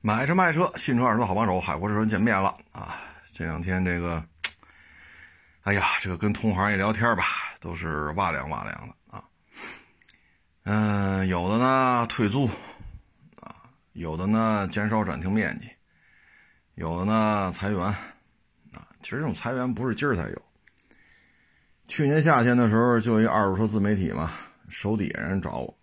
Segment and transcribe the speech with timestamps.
[0.00, 3.00] 买车卖车，新车二手车好帮手，海阔试车见面了啊！
[3.32, 4.24] 这两天这个，
[5.62, 7.24] 哎呀，这个跟同行一聊天吧，
[7.60, 9.24] 都是哇凉哇凉的啊。
[10.62, 12.48] 嗯，有的呢退租
[13.40, 13.56] 啊，
[13.94, 15.68] 有的呢减少展厅面积，
[16.76, 18.88] 有的呢裁员啊。
[19.02, 20.42] 其实这种裁员不是今儿才有，
[21.88, 24.30] 去年夏天的时候就一二手车自媒体嘛，
[24.68, 25.78] 手底下人找我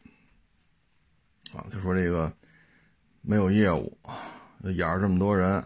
[1.53, 2.31] 啊，就说这个。
[3.25, 3.97] 没有业务，
[4.75, 5.65] 养着这么多人，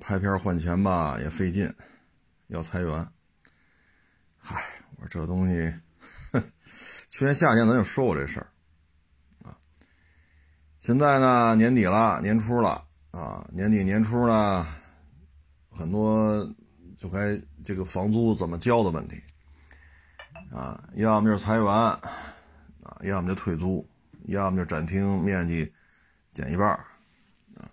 [0.00, 1.72] 拍片换钱吧也费劲，
[2.48, 3.08] 要裁员。
[4.36, 4.60] 嗨，
[4.96, 5.72] 我说这东西，
[7.08, 8.50] 去年夏天咱就说过这事儿，
[9.44, 9.56] 啊，
[10.80, 14.66] 现在呢年底了，年初了，啊，年底年初呢，
[15.70, 16.44] 很多
[16.98, 19.22] 就该这个房租怎么交的问题，
[20.50, 22.00] 啊，要么就是裁员，啊，
[23.02, 23.88] 要么就退租。
[24.32, 25.72] 要么就展厅面积
[26.32, 26.84] 减一半儿
[27.56, 27.64] 啊，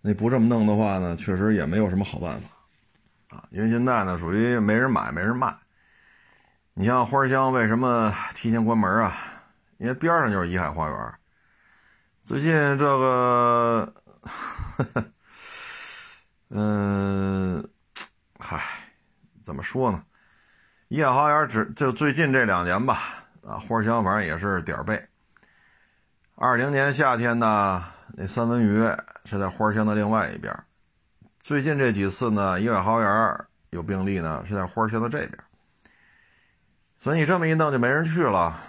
[0.00, 3.44] 那不这么弄的话呢，确实也没有什么好办法啊。
[3.50, 5.56] 因为现在呢，属于没人买，没人卖。
[6.74, 9.16] 你像花乡为什么提前关门啊？
[9.78, 11.14] 因为边上就是怡海花园。
[12.24, 13.94] 最近这个，
[16.50, 17.68] 嗯，
[18.38, 18.62] 嗨，
[19.42, 20.02] 怎么说呢？
[20.88, 23.24] 怡海花园只就最近这两年吧。
[23.42, 25.02] 啊，花香反正也是点儿背。
[26.34, 27.82] 二零年夏天呢，
[28.14, 28.84] 那三文鱼
[29.24, 30.54] 是在花乡的另外一边。
[31.40, 35.38] 最近这几次呢，怡海花园有病例呢，是在花乡的这边。
[36.96, 38.60] 所以你这么一弄，就没人去了。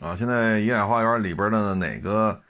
[0.00, 2.40] 啊，现在怡海花园里边的哪个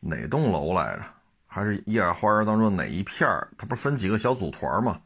[0.00, 1.02] 哪栋楼来着？
[1.46, 5.00] 还是怡海花园当中哪一片它不是分几个小组团吗？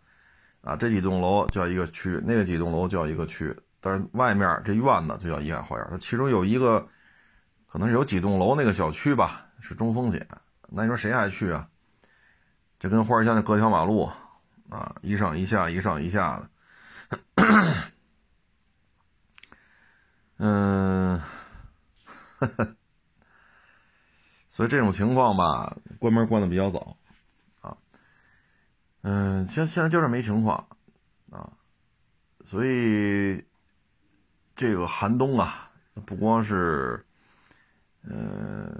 [0.62, 3.56] 啊，这几栋楼叫一个区，那个几栋楼叫一个区。
[3.82, 6.86] 但是外面这院子就叫怡海花园，它其中有一个，
[7.66, 10.28] 可能是有几栋楼那个小区吧，是中风险。
[10.68, 11.66] 那你说谁爱去啊？
[12.78, 14.10] 这跟花乡那隔条马路
[14.68, 16.50] 啊，一上一下，一上一下的。
[20.36, 21.20] 嗯，
[24.50, 26.96] 所以这种情况吧，关门关的比较早
[27.62, 27.76] 啊。
[29.02, 30.66] 嗯，现现在就是没情况
[31.30, 31.50] 啊，
[32.44, 33.42] 所以。
[34.60, 35.70] 这个寒冬啊，
[36.04, 37.02] 不光是，
[38.02, 38.70] 呃，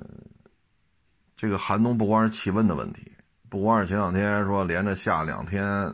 [1.34, 3.10] 这个寒冬不光是气温的问题，
[3.48, 5.90] 不光是前两天说连着下两天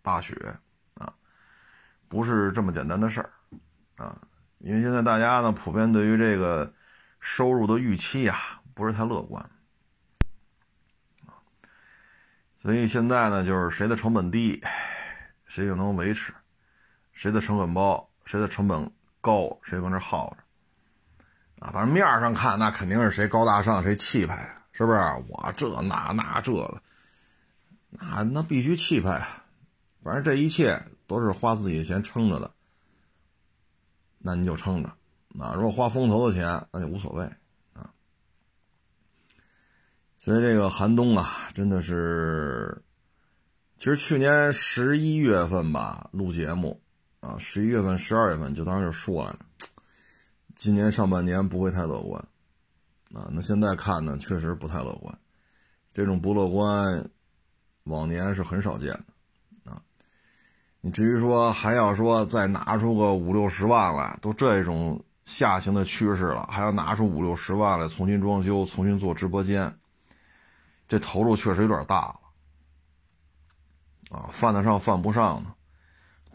[0.00, 0.34] 大雪
[0.94, 1.12] 啊，
[2.08, 3.30] 不是这么简单的事儿
[3.96, 4.18] 啊。
[4.60, 6.72] 因为现在大家呢，普遍对于这个
[7.20, 8.38] 收入的预期啊，
[8.72, 9.42] 不是太乐观
[11.26, 11.36] 啊，
[12.62, 14.64] 所以现在呢，就是谁的成本低，
[15.44, 16.32] 谁就能维持；
[17.12, 18.90] 谁的成本高，谁的成本。
[19.26, 21.72] 高谁搁那耗着啊？
[21.72, 24.98] 反正面上看，那肯定是谁高大上，谁气派，是不是？
[25.28, 26.80] 我这那那这个，
[27.90, 29.26] 那那必须气派。
[30.04, 32.52] 反正这一切都是花自己的钱撑着的，
[34.18, 34.92] 那你就撑着。
[35.34, 37.24] 那如果花风投的钱，那就无所谓
[37.72, 37.90] 啊。
[40.18, 42.80] 所以这个寒冬啊，真的是，
[43.76, 46.80] 其实去年十一月份吧，录节目。
[47.20, 49.36] 啊，十一月份、十二月份就当时就说了，
[50.54, 52.20] 今年上半年不会太乐观，
[53.12, 55.18] 啊，那现在看呢，确实不太乐观，
[55.92, 57.04] 这种不乐观，
[57.84, 58.88] 往年是很少见
[59.64, 59.82] 的，啊，
[60.80, 69.76] 你至于说还要说再拿出个五六十万来，都这种下行的趋势了，还要拿出五六十万来重新装修、重新做直播间，
[70.86, 72.20] 这投入确实有点大了，
[74.16, 75.54] 啊，犯得上犯不上呢。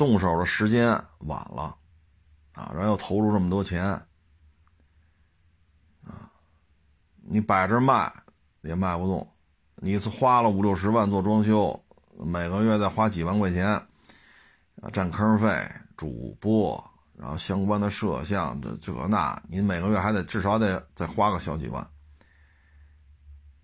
[0.01, 1.77] 动手的时间晚了，
[2.53, 3.85] 啊，然后又投入这么多钱，
[6.03, 6.25] 啊，
[7.21, 8.11] 你摆着卖
[8.61, 9.31] 也卖不动，
[9.75, 11.79] 你花了五六十万做装修，
[12.17, 13.67] 每个月再花几万块钱，
[14.81, 21.87] 啊，占坑费、主播，然后相关的摄像，这这那，你每个月还得至少得再花个小几万。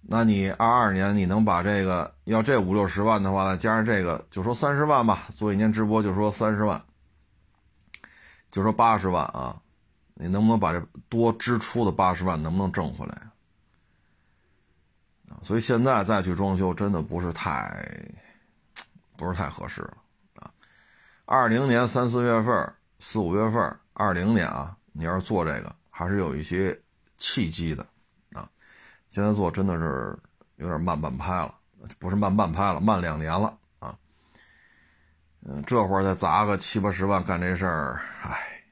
[0.01, 6.81] 那你二二年你能把这个要这五六十万的话，呢加上这个，就说三十万吧，做一年直播就说三十万，
[8.49, 9.59] 就说八十万啊，
[10.13, 10.79] 你能不能把这
[11.09, 13.13] 多支出的八十万能不能挣回来
[15.29, 15.35] 啊？
[15.41, 17.85] 所以现在再去装修真的不是太，
[19.17, 19.97] 不是太合适了
[20.35, 20.49] 啊。
[21.25, 26.79] 二零年三四月份、四五月份，二零年啊，你要是做这个，还是有一些
[27.17, 27.85] 契机的。
[29.17, 30.15] 现在做真的是
[30.57, 31.51] 有点慢半拍了，
[31.97, 33.97] 不是慢半拍了，慢两年了啊。
[35.41, 38.63] 嗯，这会儿再砸个七八十万干这事儿，哎，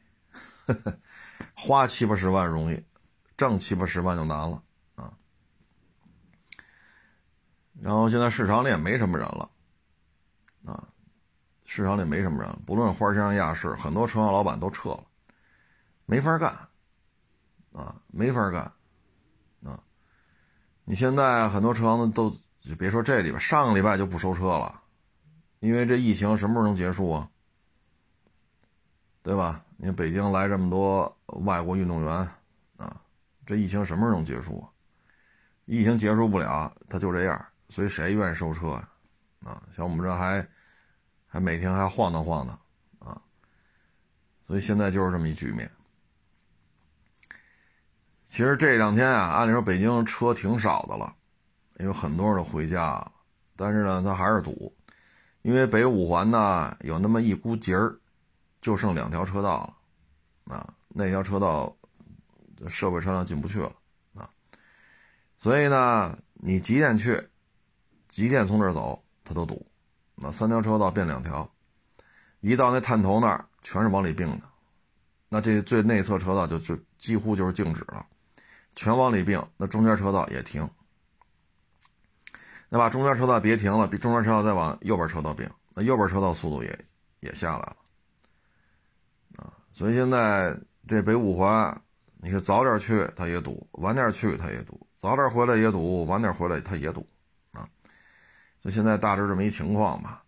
[1.58, 2.80] 花七八十万容易，
[3.36, 4.62] 挣七八十万就难了
[4.94, 5.12] 啊。
[7.82, 9.50] 然后现在市场里也没什么人了
[10.66, 10.88] 啊，
[11.66, 15.04] 市场里没什么人，不论花乡亚市，很多车行老板都撤了，
[16.06, 16.54] 没法干
[17.74, 18.72] 啊，没法干。
[20.86, 22.30] 你现在很多车行都
[22.62, 24.82] 就别说这礼拜，上个礼拜就不收车了，
[25.60, 27.30] 因为这疫情什么时候能结束啊？
[29.24, 29.64] 对吧？
[29.78, 32.12] 你北京来这么多外国运动员，
[32.78, 33.02] 啊，
[33.46, 34.70] 这疫情什么时候能结束啊？
[35.66, 38.90] 疫情结束不了，他就这样，所以谁愿意收车呀？
[39.44, 40.48] 啊，像我们这还
[41.26, 42.60] 还每天还晃荡晃荡，
[43.00, 43.20] 啊，
[44.44, 45.70] 所以现在就是这么一局面。
[48.36, 51.16] 其实这两天啊，按理说北京车挺少的了，
[51.80, 53.10] 因为很多人都回家了，
[53.56, 54.76] 但是呢，他还是堵，
[55.42, 57.98] 因为北五环呢有那么一股节儿。
[58.60, 59.74] 就剩两条车道
[60.48, 61.74] 了，啊，那条车道
[62.68, 63.72] 社会车辆进不去了，
[64.16, 64.30] 啊，
[65.38, 67.30] 所以呢，你几点去，
[68.10, 69.66] 几点从这儿走，它都堵，
[70.16, 71.50] 那三条车道变两条，
[72.42, 74.42] 一到那探头那儿，全是往里并的，
[75.30, 78.06] 那这最内侧车道就就几乎就是静止了，
[78.76, 80.70] 全往里并，那中间车道也停，
[82.70, 86.86] 那把中间车道别停了，比中间车道再往右边车道并，那右边车道速度也
[87.22, 87.78] 也下来了。
[89.38, 90.58] 啊所以现在
[90.88, 91.82] 这北五环，
[92.18, 97.08] 你是早点去它也堵，晚点去它也堵，早点回来也堵，晚点回来它也堵，
[97.52, 97.68] 啊，
[98.62, 100.24] 就现在大致这么一情况吧。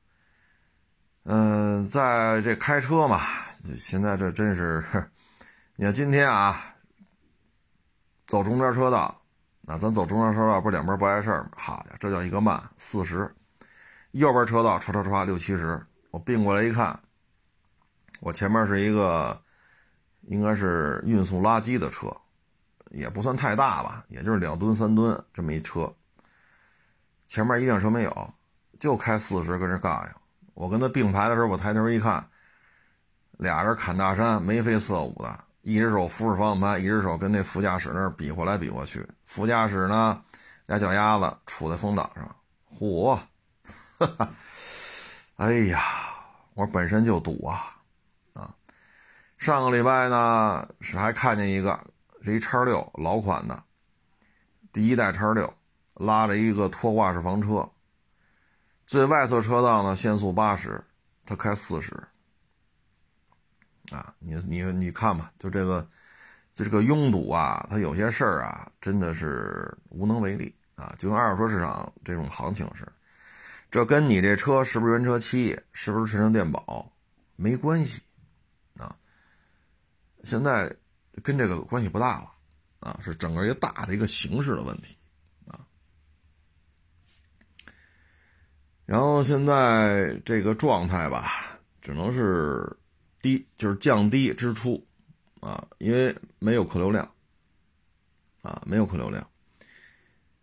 [1.24, 3.22] 嗯，在这开车嘛，
[3.80, 4.82] 现在这真是，
[5.76, 6.76] 你看今天啊，
[8.28, 9.20] 走中间车道，
[9.62, 11.50] 那咱走中间车道不是两边不碍事儿吗？
[11.56, 13.34] 好家伙，这叫一个慢，四十，
[14.12, 15.82] 右边车道唰唰唰六七十，
[16.12, 17.00] 我并过来一看。
[18.20, 19.42] 我前面是一个，
[20.24, 22.14] 应该是运送垃圾的车，
[22.90, 25.92] 也不算太大吧，也就是两吨三吨这么一车。
[27.28, 28.34] 前面一辆车没有，
[28.78, 30.16] 就开四十跟这尬呀。
[30.54, 32.28] 我跟他并排的时候，我抬头一看，
[33.38, 39.06] 俩人砍大山，眉飞色舞的，一只手扶着方向盘，一只手跟那副驾驶那儿比划来比划去。
[39.26, 40.24] 副驾驶呢，
[40.66, 42.36] 俩脚丫子杵在风挡上，
[42.80, 43.20] 嚯，
[44.00, 44.30] 哈哈，
[45.36, 45.84] 哎呀，
[46.54, 47.76] 我本身就堵啊
[48.32, 48.56] 啊。
[49.38, 51.78] 上个礼拜呢，是还看见一个，
[52.24, 53.62] 是一叉六老款的，
[54.72, 55.54] 第一代叉六，
[55.96, 57.70] 拉着一个拖挂式房车。
[58.86, 60.82] 最外侧车道呢，限速八十，
[61.26, 62.08] 他开四十。
[63.92, 65.88] 啊，你你你看吧，就这个，
[66.54, 72.92] 就这个拥堵啊，它有些事儿啊，真的是无能为力啊，就跟二手车市场这种行情似的，
[73.72, 76.92] 这跟你这车是不是原车漆，是不是车身电保
[77.38, 78.02] 没关系
[78.78, 78.94] 啊。
[80.24, 80.76] 现在
[81.24, 82.32] 跟这个关系不大了，
[82.80, 84.98] 啊，是整个一个大的一个形式的问题，
[85.48, 85.64] 啊。
[88.86, 92.78] 然后现在这个状态吧，只能是
[93.22, 94.86] 低，就是降低支出，
[95.42, 97.10] 啊，因为没有客流量，
[98.42, 99.28] 啊，没有客流量。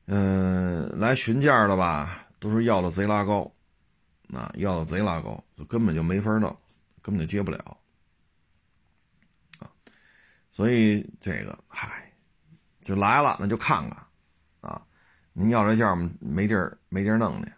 [0.07, 3.51] 嗯，来询价的吧，都是要的贼拉高，
[4.33, 6.55] 啊，要的贼拉高，就根本就没法弄，
[7.01, 7.59] 根本就接不了。
[9.59, 9.69] 啊
[10.51, 12.13] 所以这个嗨，
[12.81, 14.07] 就来了，那就看看，
[14.61, 14.81] 啊，
[15.33, 17.53] 您要这价，我们没地儿没地儿弄去。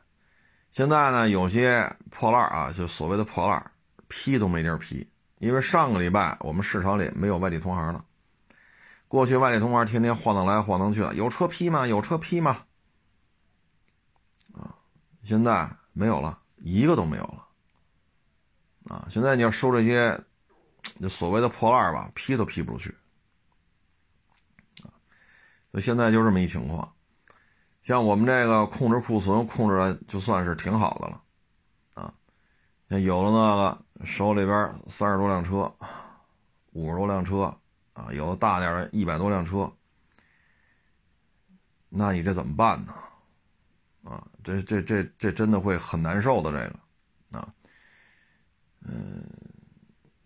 [0.73, 3.71] 现在呢，有些破烂啊，就所谓的破烂，
[4.09, 5.09] 批都没地儿批，
[5.39, 8.05] 因为上个礼拜我们市场里没有外地同行了。
[9.09, 11.87] 过去外地同行天天晃荡来晃荡去的，有车批吗？
[11.87, 12.65] 有车批吗？
[14.53, 14.75] 啊，
[15.23, 17.47] 现在没有了，一个都没有了。
[18.85, 20.21] 啊，现在你要收这些。
[20.99, 22.97] 那所谓的破烂吧，批都批不出去，
[24.85, 24.87] 啊，
[25.73, 26.95] 所以现在就这么一情况。
[27.83, 31.21] 像我们这个控制库存控制的就算是挺好的了，
[31.95, 32.15] 啊，
[32.89, 35.73] 像有了那个手里边三十多辆车，
[36.73, 37.45] 五十多辆车，
[37.95, 39.73] 啊，有大点的一百多辆车，
[41.89, 42.95] 那你这怎么办呢？
[44.05, 47.55] 啊，这这这这真的会很难受的这个，啊，
[48.83, 49.25] 嗯。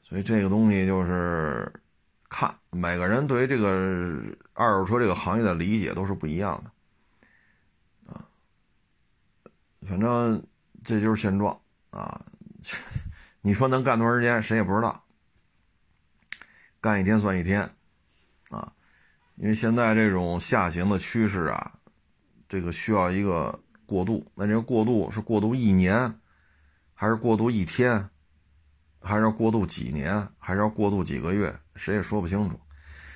[0.03, 1.73] 所以这个东西就是
[2.29, 4.21] 看每个人对于这个
[4.55, 8.27] 二手车这个行业的理解都是不一样的，啊，
[9.89, 10.45] 反正
[10.83, 11.57] 这就是现状
[11.91, 12.21] 啊。
[13.43, 15.05] 你说能干多长时间，谁也不知道。
[16.81, 17.63] 干一天算一天，
[18.51, 18.73] 啊，
[19.37, 21.73] 因为现在这种下行的趋势啊，
[22.49, 24.27] 这个需要一个过渡。
[24.35, 26.21] 那这个过渡是过渡一年，
[26.95, 28.09] 还是过渡一天？
[29.03, 32.61] 还是要过渡几年，还是要过渡几个月，谁也说不清楚。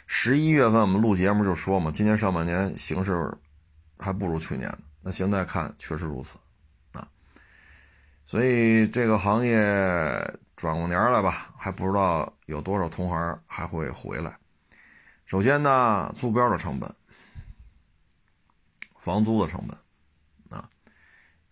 [0.06, 3.30] 十一月份我们录节目就说嘛，今年上半年形势
[3.98, 4.78] 还不如去年呢。
[5.02, 6.38] 那现在看确实如此，
[8.34, 9.56] 所以这个行业
[10.56, 14.36] 转过年来吧，还不知道有多少同行还会回来。
[15.24, 16.92] 首先呢，租标的成本、
[18.96, 19.78] 房租的成本
[20.58, 20.68] 啊，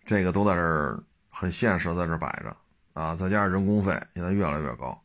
[0.03, 2.53] 这个都在这儿很现实，在这摆着
[2.91, 5.01] 啊，再加上人工费现在越来越高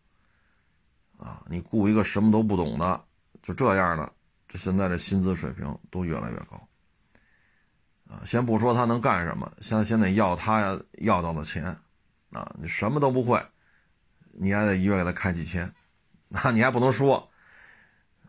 [1.17, 3.05] 啊，你雇一个什么都不懂的，
[3.41, 4.13] 就这样的，
[4.49, 6.61] 这现在的薪资水平都越来越高。
[8.09, 11.65] 啊，先不说他能干什么，现在先得要他要到的钱，
[12.33, 13.39] 啊，你什么都不会，
[14.33, 15.71] 你还得一月给他开几千，
[16.29, 17.29] 那你还不能说，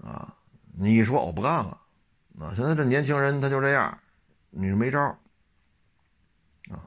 [0.03, 0.35] 啊，
[0.77, 1.77] 你一说我不干了，
[2.41, 3.97] 啊，现在这年轻人他就这样，
[4.49, 4.99] 你没招，
[6.69, 6.83] 啊，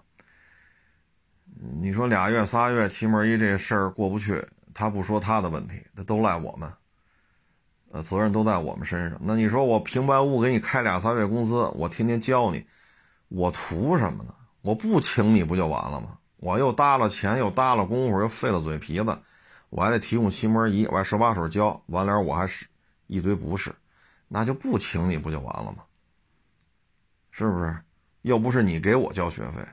[1.81, 6.71] 你说俩月仨月七门一这事儿过不去，他不说他的问题，他都赖我们，
[7.91, 9.19] 呃，责任都在我们身上。
[9.23, 12.67] 那你说我平白无故给你开俩仨月工资，我天天教你。
[13.35, 14.35] 我图什么呢？
[14.61, 16.19] 我不请你不就完了吗？
[16.37, 19.19] 我又搭了钱，又搭了功夫，又费了嘴皮子，
[19.71, 22.67] 我还得提供漆膜仪，我还手把手教，完了我还是
[23.07, 23.75] 一堆不是，
[24.29, 25.85] 那就不请你不就完了吗？
[27.31, 27.75] 是不是？
[28.21, 29.67] 又不是你给我交学费，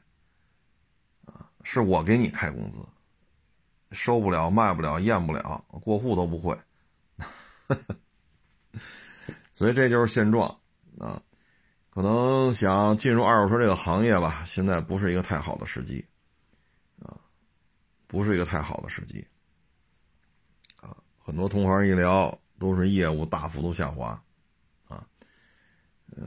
[1.25, 2.80] 啊，是我给你开工资，
[3.92, 6.58] 收不了，卖不了，验不了，过户都不会，
[9.54, 10.48] 所以这就是现状
[10.98, 11.22] 啊。
[11.91, 16.05] 可能想进入二手车这个行业吧，现在不是一个太好的时机，
[17.01, 17.17] 啊，
[18.08, 19.25] 不是一个太好的时机，
[20.79, 24.10] 啊，很多同行一聊都是业务大幅度下滑，
[24.88, 25.03] 啊，
[26.15, 26.24] 呃，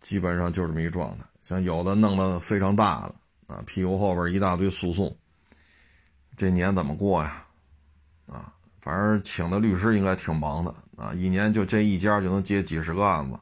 [0.00, 1.24] 基本上就这么一状态。
[1.44, 5.16] 像有的弄得非常大的，啊，屁股后边一大堆诉讼，
[6.36, 7.46] 这年怎么过呀？
[8.26, 13.38] 啊，反正请的律师应该挺忙的，啊，一年就这一家就能接几十个案子。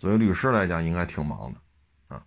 [0.00, 1.60] 作为律师来讲，应该挺忙的，
[2.16, 2.24] 啊，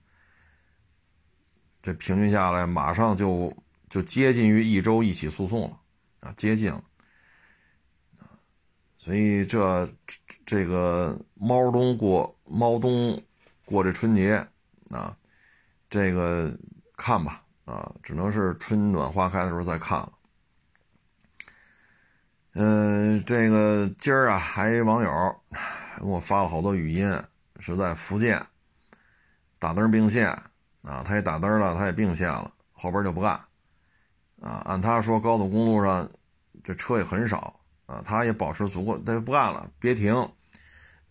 [1.82, 3.52] 这平均下来，马上就
[3.90, 5.80] 就接近于一周一起诉讼了，
[6.20, 6.84] 啊，接近了，
[9.00, 9.92] 所以这
[10.46, 13.20] 这个猫冬过猫冬
[13.66, 14.48] 过这春节，
[14.92, 15.18] 啊，
[15.90, 16.56] 这个
[16.96, 20.14] 看吧，啊，只能是春暖花开的时候再看了。
[22.52, 25.42] 嗯，这个今儿啊，还有网友
[25.98, 27.12] 给我发了好多语音。
[27.64, 28.46] 是在福建
[29.58, 30.28] 打灯并线
[30.82, 33.40] 啊，他也打灯了，他也并线了，后边就不干
[34.42, 34.62] 啊。
[34.66, 36.10] 按他说，高速公路上
[36.62, 40.30] 这车也很少啊，他也保持足够，他就不干了，别停，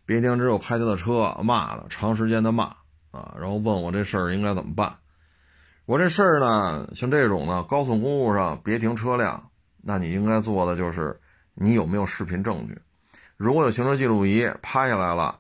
[0.04, 2.64] 别停，之后拍他的车骂了，长时间的骂
[3.12, 4.94] 啊，然后问我这事儿应该怎么办。
[5.86, 11.18] 我这事儿呢，像这种呢，高速公路上别停车辆，那你应该做的就是
[11.54, 12.78] 你有没有视频证据？
[13.38, 15.38] 如果有行车记录仪拍下来了。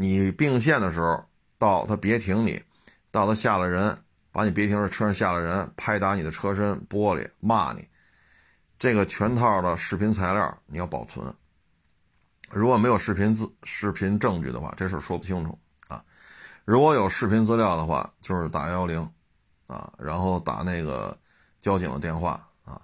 [0.00, 1.24] 你并线的时候，
[1.58, 2.62] 到他别停你，
[3.10, 3.98] 到他下了人，
[4.30, 7.84] 把你别停的车上下了人，拍打你的车身玻璃，骂你，
[8.78, 11.34] 这个全套的视频材料你要保存。
[12.48, 16.00] 如果没有视频资视频证据的话，这事说不清楚啊。
[16.64, 19.10] 如果有视频资料的话，就是打幺幺零，
[19.66, 21.18] 啊，然后打那个
[21.60, 22.80] 交警的电话啊，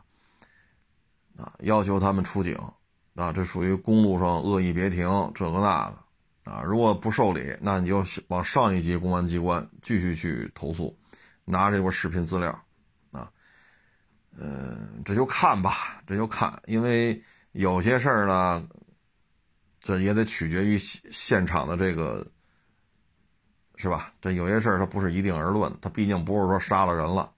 [1.36, 2.58] 啊，要求他们出警，
[3.14, 6.03] 啊，这属于公路上恶意别停，这个那个。
[6.44, 10.94] 啊，如果不受理，那你就往上一级公安机关继续去投诉，
[11.46, 12.50] 拿这块视频资料，
[13.12, 13.32] 啊，
[14.36, 17.22] 嗯，这就看吧，这就看，因为
[17.52, 18.68] 有些事儿呢，
[19.80, 22.26] 这也得取决于现现场的这个，
[23.76, 24.12] 是吧？
[24.20, 27.32] 这有些事儿它不是一定而论，它毕竟不是说杀了人了，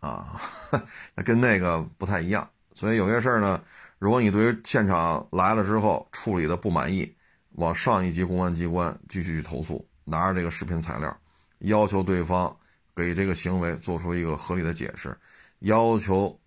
[0.00, 0.38] 啊，
[1.16, 3.62] 那跟那个不太一样，所以有些事儿呢，
[3.98, 7.16] 如果你对于现场来了之后处理的不满意。
[7.60, 11.14] 往上一级公安机关继续去投诉，拿着这个视频材料，
[11.58, 12.56] 要求对方
[12.96, 15.14] 给这个行为做出一个合理的解释，
[15.58, 16.40] 要求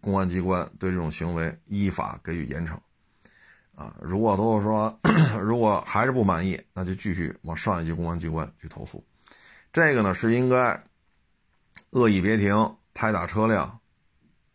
[0.00, 2.78] 公安机关对这种行为依法给予严惩。
[3.74, 4.96] 啊，如果都是说，
[5.42, 9.04] 如果还是不满意，那就继续往上一级公安机关去投诉。
[9.72, 10.80] 这个呢是应该
[11.90, 13.80] 恶意别停、拍打车辆、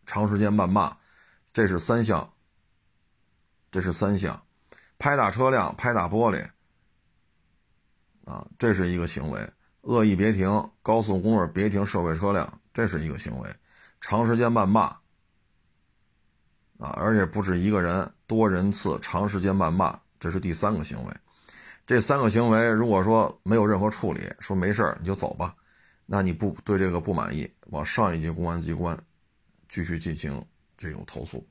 [0.06, 0.96] 长时间谩骂，
[1.52, 2.32] 这是三项。
[3.70, 4.45] 这是三项。
[4.98, 6.44] 拍打车辆、拍打玻璃，
[8.24, 9.40] 啊，这是一个行为；
[9.82, 13.50] 恶意别停、高速公路别停社会车辆，这是一个行为；
[14.00, 14.82] 长时间谩骂，
[16.78, 21.12] 啊，而且不止一个人，多人次长时间谩骂，这是第三个行为。
[21.86, 25.54] 这三个行为，如果说没有任何处理，说没事你就走吧，
[26.04, 28.98] 那你不对这个不满意，往上一级公安机关
[29.68, 30.44] 继续进行
[30.76, 31.46] 这种投诉，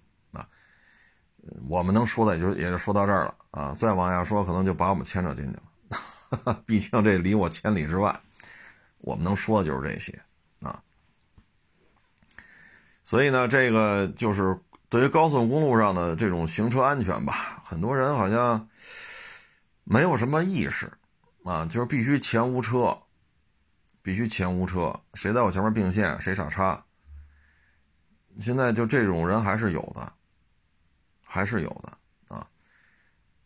[1.68, 5.58] 我们能说的也就也就说到这儿了啊，再往下说可能就把我们牵扯进去
[6.44, 8.18] 了， 毕竟这离我千里之外，
[9.00, 10.20] 我们能说的就是这些
[10.62, 10.82] 啊。
[13.06, 14.58] 所以呢，这个就是
[14.90, 18.68] 对于高速公路上的这种行车安全吧，很多人好像
[19.84, 20.92] 没有什么意识
[21.44, 22.98] 啊，就是必须前无车，
[24.02, 26.84] 必须前无车，谁在我前面并线谁傻叉。
[28.40, 30.14] 现在就这种人还是有的。
[31.36, 31.98] 还是有的
[32.34, 32.48] 啊，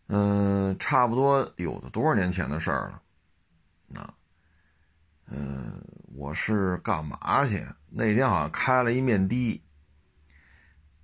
[0.10, 4.13] 嗯，差不多有的多少年前的事儿了，啊，
[5.25, 5.84] 嗯，
[6.15, 7.17] 我是干嘛
[7.48, 7.65] 去？
[7.89, 9.63] 那天好像开了一面的，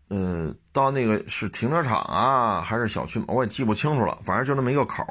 [0.09, 3.19] 呃，到那个是停车场啊，还是小区？
[3.27, 5.03] 我也记不清楚了，反正就那么一个口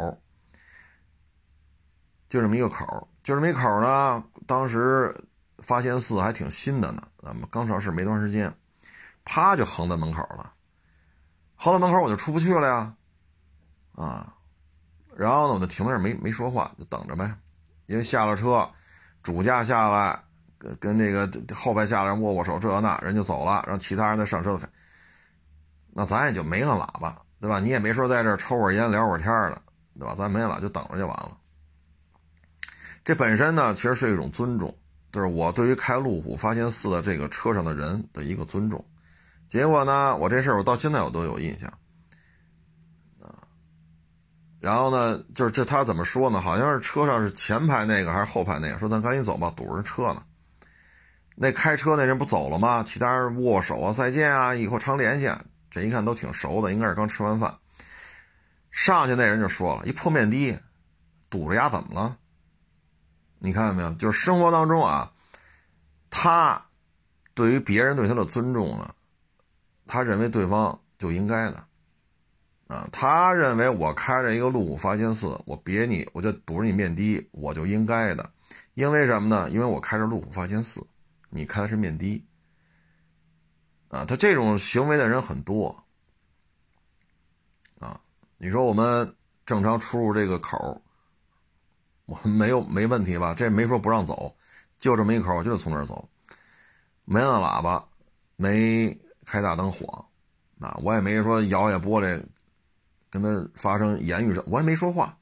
[2.29, 4.25] 就这么一个口就这么一口呢。
[4.47, 5.13] 当时
[5.59, 8.57] 发现四还挺新的呢，咱们刚上市没多长时间，
[9.25, 10.54] 啪就横在门口了。
[11.65, 12.95] 跑到门口我就出不去了呀，
[13.95, 14.35] 啊，
[15.17, 17.35] 然后呢我就停那儿没没说话，就等着呗。
[17.87, 18.69] 因为下了车，
[19.23, 20.23] 主驾下来
[20.59, 24.69] 跟跟那个后排下来握握手，这那人就走了，让其他人再上车开。
[25.91, 27.59] 那咱也就没按喇叭，对吧？
[27.61, 29.63] 你也没说在这抽会儿烟聊会儿天的，
[29.99, 30.15] 对吧？
[30.15, 31.35] 咱没按，就等着就完了。
[33.07, 34.77] 这本身呢，其实是一种尊重，
[35.11, 38.85] 就是我对于开路虎发现四的这个车上的人的一个尊重。
[39.55, 40.17] 结果呢？
[40.17, 41.73] 我这事儿我到现在我都有印象，
[43.21, 43.47] 啊，
[44.59, 46.41] 然后呢，就是这他怎么说呢？
[46.41, 48.79] 好像是车上是前排那个还是后排那个？
[48.81, 50.25] 说咱赶紧走吧，堵着车呢。
[51.37, 52.83] 那开车那人不走了吗？
[52.83, 55.31] 其他人握手啊，再见啊，以后常联系。
[55.71, 57.57] 这一看都挺熟的，应该是刚吃完饭。
[58.73, 60.59] 上去那人就说了：“一破面的，
[61.31, 62.17] 堵着牙怎么了？”
[63.39, 63.91] 你看到没有？
[63.93, 65.13] 就是生活当中啊，
[66.11, 66.61] 他
[67.35, 68.93] 对于别人对他的尊重呢。
[69.87, 71.67] 他认为对方就应该的，
[72.69, 78.33] 啊，他认为我开着一个路虎发现四，我别你，我就堵着你面的，我就应该的，
[78.73, 79.51] 因为什么呢？
[79.51, 80.85] 因为我开着路虎发现四，
[81.29, 82.27] 你开的是面的，
[83.89, 85.85] 啊，他这种行为的人很多，
[87.79, 88.01] 啊，
[88.39, 90.83] 你说我们正常出入这个口，
[92.07, 93.35] 我没有没问题吧？
[93.35, 94.35] 这没说不让走，
[94.79, 96.09] 就这么一口，就得从那儿走，
[97.05, 97.87] 没按喇叭，
[98.37, 98.99] 没。
[99.25, 100.07] 开大灯晃，
[100.61, 102.23] 啊，我也没说摇下玻璃，
[103.11, 105.17] 跟他发生言语上，我也没说话。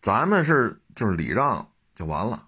[0.00, 2.46] 咱们是就是礼让就完了，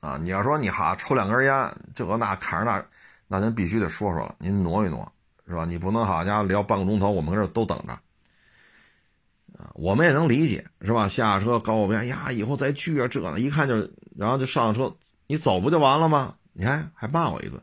[0.00, 2.84] 啊，你要说你哈抽两根烟，这个那看着那，
[3.26, 5.12] 那咱必须得说说了，您挪一挪，
[5.46, 5.64] 是吧？
[5.64, 7.92] 你不能好家伙聊半个钟头，我们搁这都等着，
[9.58, 11.08] 啊，我们也能理解，是吧？
[11.08, 13.74] 下车告我哎呀，以后再聚啊，这呢，一看就，
[14.16, 14.96] 然后就上车，
[15.26, 16.36] 你走不就完了吗？
[16.54, 17.62] 你看还骂我一顿。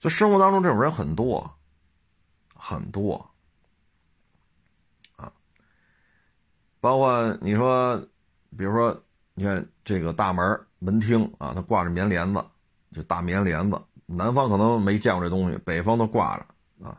[0.00, 1.48] 就生活当中这种人很多，
[2.56, 3.30] 很多，
[5.16, 5.30] 啊，
[6.80, 7.98] 包括你说，
[8.56, 8.98] 比如说，
[9.34, 12.42] 你看这个大门门厅啊，它挂着棉帘子，
[12.92, 13.78] 就大棉帘子。
[14.06, 16.46] 南方可能没见过这东西，北方都挂着
[16.88, 16.98] 啊，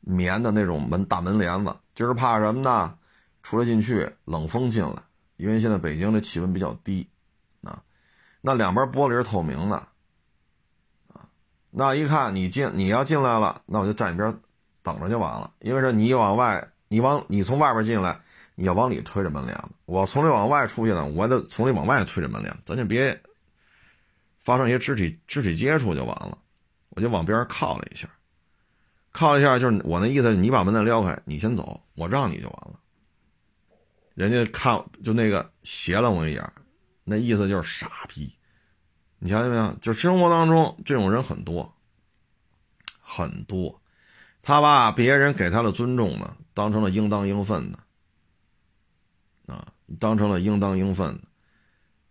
[0.00, 2.98] 棉的那种门大门帘子，就是怕什么呢？
[3.42, 5.02] 出来进去冷风进来，
[5.36, 7.08] 因为现在北京的气温比较低，
[7.62, 7.82] 啊，
[8.40, 9.86] 那两边玻璃是透明的。
[11.70, 14.34] 那一看你进，你要进来了，那我就站一边
[14.82, 15.52] 等着就完了。
[15.60, 18.20] 因为说你往外，你往你从外边进来，
[18.54, 22.56] 你要往里推着门帘子；我从里往外出去呢，我得从里往外推着门帘。
[22.64, 23.22] 咱就别
[24.38, 26.36] 发生一些肢体肢体接触就完了。
[26.90, 28.08] 我就往边上靠了一下，
[29.12, 32.80] 靠了一下，就是我那意思，你把门再撩开，你先走，我让你就完了。
[34.14, 36.52] 人家看就那个斜了我一眼，
[37.04, 38.34] 那意思就是傻逼。
[39.22, 39.72] 你瞧见没有？
[39.82, 41.70] 就生活当中这种人很多，
[43.02, 43.80] 很多，
[44.40, 47.78] 他把别人给他的尊重呢，当成了应当应分的，
[49.54, 49.66] 啊，
[49.98, 51.24] 当成了应当应分的，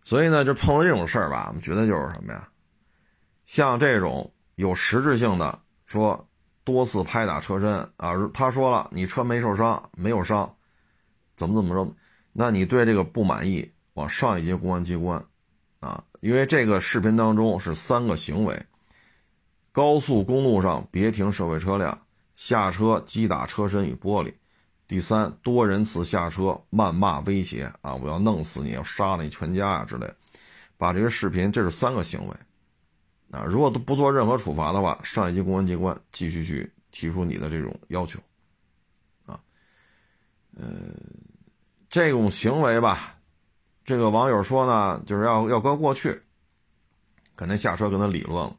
[0.04, 2.48] 所以呢，就碰到这种事儿吧，我们觉得就是什么呀？
[3.44, 6.28] 像这种有实质性的，说
[6.62, 10.54] 多次拍打车身啊，他说了你车没受伤，没有伤，
[11.34, 11.92] 怎么怎么着？
[12.32, 15.20] 那你对这个不满意，往上一级公安机关。
[15.80, 18.66] 啊，因为这个视频当中是三个行为：
[19.72, 24.32] 高速公路上别停社会车辆，下车击打车身与玻璃；
[24.86, 30.06] 第三，多人次下车谩骂威胁啊，我要弄死你，要杀了你全家啊之类。
[30.76, 32.34] 把这个视频，这是三个行为
[33.30, 38.18] 啊，如果都不做任何处罚的话，上一级公安机关继续去提出你的这种要求
[39.24, 39.40] 啊，
[40.56, 40.66] 呃，
[41.88, 43.16] 这种行为吧。
[43.84, 46.22] 这个网友说呢，就是要要搁过去，
[47.36, 48.56] 肯定下车跟他理论了。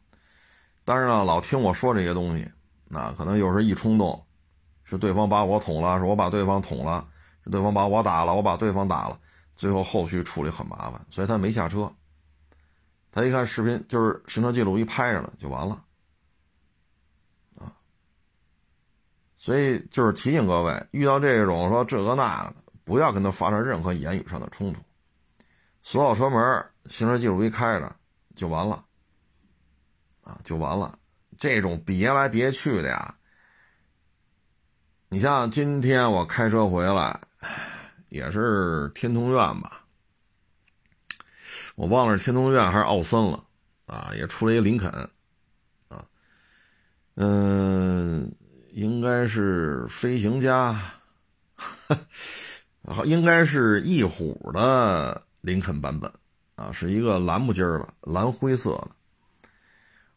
[0.84, 2.52] 但是呢，老听我说这些东西，
[2.86, 4.26] 那可能有时候一冲动，
[4.84, 7.08] 是对方把我捅了，是我把对方捅了，
[7.44, 9.20] 是对方把我打了，我把对方打了，
[9.56, 11.92] 最后后续处理很麻烦，所以他没下车。
[13.12, 15.84] 他一看视频，就是行车记录仪拍着了，就完了。
[17.60, 17.72] 啊，
[19.36, 24.82] 所以就是提醒各位，遇到这种说这个那个，不要跟他发生任何言语上的冲突，
[25.84, 27.96] 锁好车门，行车记录仪开着
[28.36, 28.84] 就完了。
[30.22, 30.98] 啊，就完了。
[31.38, 33.16] 这种别来别去的呀，
[35.10, 37.20] 你像今天我开车回来，
[38.10, 39.84] 也是天通苑吧，
[41.74, 43.44] 我忘了是天通苑还是奥森了，
[43.88, 44.88] 啊，也出了一林肯，
[45.88, 46.06] 啊，
[47.16, 48.32] 嗯，
[48.70, 50.80] 应该是飞行家，
[52.86, 56.12] 好，应该是翼虎的林肯版本，
[56.56, 58.88] 啊，是一个蓝不筋儿的蓝灰色的。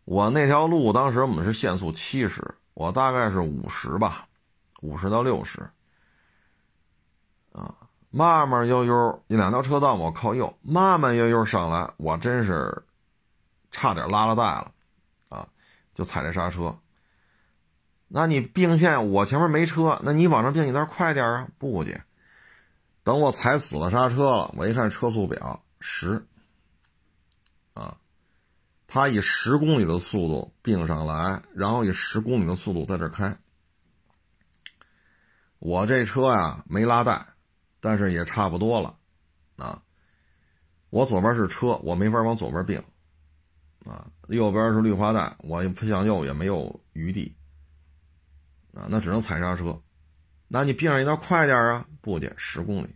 [0.05, 2.43] 我那条路当时我们是限速七十，
[2.75, 4.29] 我大概是五十吧，
[4.83, 5.61] 五十到六十，
[7.53, 7.75] 啊，
[8.11, 12.85] 慢慢悠悠，那两条车道我靠右，慢慢悠悠上来，我真是
[13.71, 14.73] 差点拉了带了，
[15.31, 15.49] 啊，
[15.95, 16.79] 就踩这刹车。
[18.09, 21.49] 那你并线，我前面没车，那你往上并，你那快点啊？
[21.59, 21.99] 不去，
[23.05, 26.27] 等我踩死了刹车了，我一看车速表十，
[27.75, 27.97] 啊。
[28.87, 33.37] 他以十公里的速度并上来，然后以十公里的速度在这开。
[35.59, 37.27] 我这车呀没拉带，
[37.81, 38.97] 但是也差不多了，
[39.57, 39.83] 啊，
[40.91, 42.79] 我左边是车，我没法往左边并，
[43.85, 47.35] 啊，右边是绿化带，我向右也没有余地，
[48.75, 49.79] 啊，那只能踩刹车。
[50.49, 51.87] 那你并上一道快点啊？
[52.01, 52.95] 不去，十公里，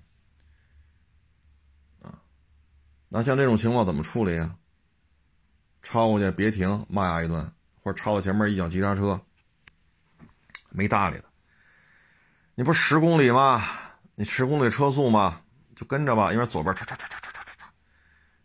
[2.03, 2.21] 啊，
[3.09, 4.55] 那像这种情况怎么处理啊？
[5.83, 7.51] 超过去别停，骂丫一顿，
[7.83, 9.21] 或者超到前面一脚急刹车，
[10.71, 11.25] 没搭理他。
[12.55, 13.65] 你不是十公里吗？
[14.15, 15.41] 你十公里车速吗？
[15.75, 17.65] 就跟着吧，因为左边唰唰唰唰唰唰唰，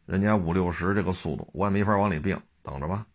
[0.05, 3.05] 人家五六十这个速度，我也没法往里并，等着吧。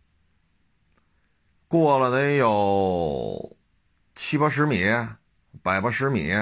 [1.69, 3.57] 过了得有
[4.15, 4.85] 七八十米，
[5.63, 6.35] 百八十米，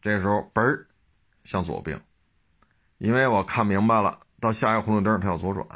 [0.00, 0.86] 这时候嘣儿
[1.44, 2.00] 向左并，
[2.98, 5.66] 因为我看明白了，到下一个红绿灯他要左转。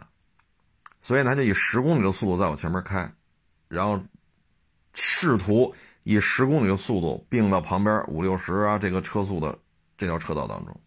[1.00, 3.10] 所以他就以十公里的速度在我前面开，
[3.68, 4.02] 然后
[4.94, 9.56] 试图以十公里的速度并到旁边五六十啊这个车速的
[9.96, 10.80] 这条车道当中，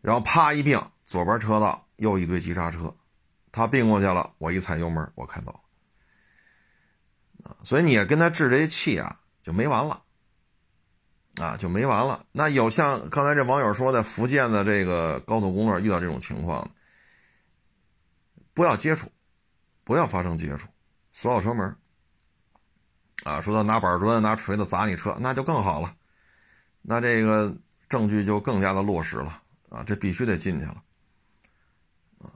[0.00, 2.92] 然后啪一并，左边车道又一堆急刹车，
[3.52, 5.60] 他并过去了，我一踩油门，我开走
[7.44, 10.02] 啊，所以你也跟他置这些气啊，就没完了。
[11.40, 12.26] 啊，就没完了。
[12.32, 16.70] 那有像刚才这网友说的，福建的这个高速公路遇到这种情况。
[18.54, 19.10] 不要接触，
[19.84, 20.68] 不要发生接触，
[21.12, 21.76] 锁好车门。
[23.24, 25.94] 啊，说他拿板砖、拿锤子砸你车，那就更好了，
[26.82, 27.54] 那这个
[27.88, 30.82] 证据就更加的落实了啊，这必须得进去了，
[32.18, 32.30] 啊，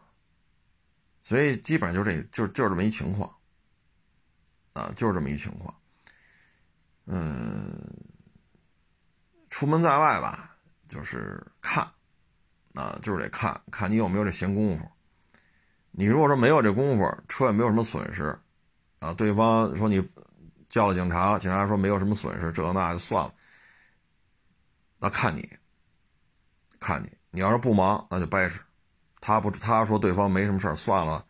[1.22, 3.32] 所以基本上就这，就就是这么一情况，
[4.72, 5.74] 啊，就是这么一情况。
[7.06, 7.80] 嗯，
[9.52, 10.56] 出门在外吧，
[10.88, 11.86] 就是看，
[12.72, 14.90] 啊，就是得看看你有没有这闲工夫。
[15.90, 18.34] 你如果说没有这功夫，车也没有什么损失，
[19.00, 20.02] 啊，对方说你
[20.70, 23.34] 叫了警察，警察说没有什么损失，这那就算了。
[24.98, 25.46] 那看你，
[26.80, 28.58] 看你，你要是不忙，那就掰扯。
[29.20, 31.22] 他不，他说对方没什么事，算了。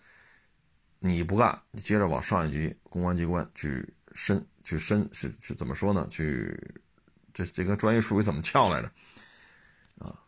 [1.00, 6.06] 你不干，你接着往上一级公安机关去申，去申是是怎么说呢？
[6.08, 6.56] 去
[7.32, 8.90] 这这个专业术语怎么翘来着？
[9.98, 10.18] 啊，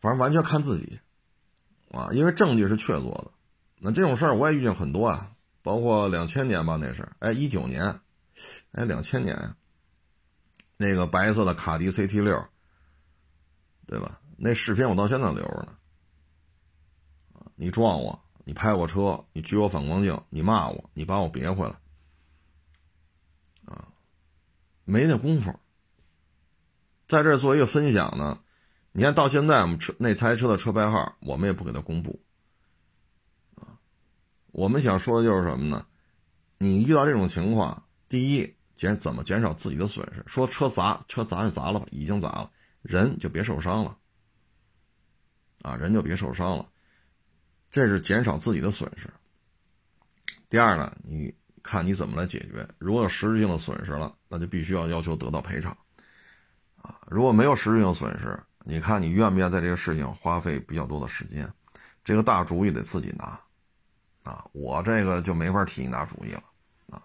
[0.00, 1.00] 反正完全看自己，
[1.90, 3.30] 啊，因为证据是确凿的。
[3.78, 8.00] 那这种事儿我也遇见很多啊，包括两千年吧，那是，哎，一九年，
[8.72, 9.56] 哎，两千年呀，
[10.76, 12.46] 那个白色的卡迪 CT 六，
[13.86, 14.20] 对吧？
[14.36, 15.76] 那视频我到现在留着呢。
[17.54, 21.74] 你撞我，你拍我车，你举我反光镜，你骂我，你把我别回来，
[23.66, 23.88] 啊，
[24.84, 25.58] 没那功夫。
[27.10, 28.40] 在这做一个分享呢，
[28.92, 32.22] 你看到现在我们车那台车的车牌号，我们也不给他公布。
[33.56, 33.76] 啊
[34.52, 35.84] 我们想说的就是什么呢？
[36.58, 40.22] 你遇到这种情况，第一减怎么减少自己的损失？
[40.28, 42.48] 说车砸，车砸就砸了吧，已经砸了，
[42.82, 43.98] 人就别受伤了，
[45.62, 46.68] 啊，人就别受伤了，
[47.72, 49.10] 这是减少自己的损失。
[50.48, 52.68] 第二呢，你看你怎么来解决？
[52.78, 55.76] 如果有实质性的损失了，那就必须要要求得到赔偿，
[56.82, 61.50] 啊，如果没有实质性损失，你看你愿不愿意在这个事情花费比较多的时间？
[62.04, 63.38] 这个大主意得自己拿。
[64.22, 66.42] 啊，我这个就没法替你拿主意了
[66.90, 67.00] 啊。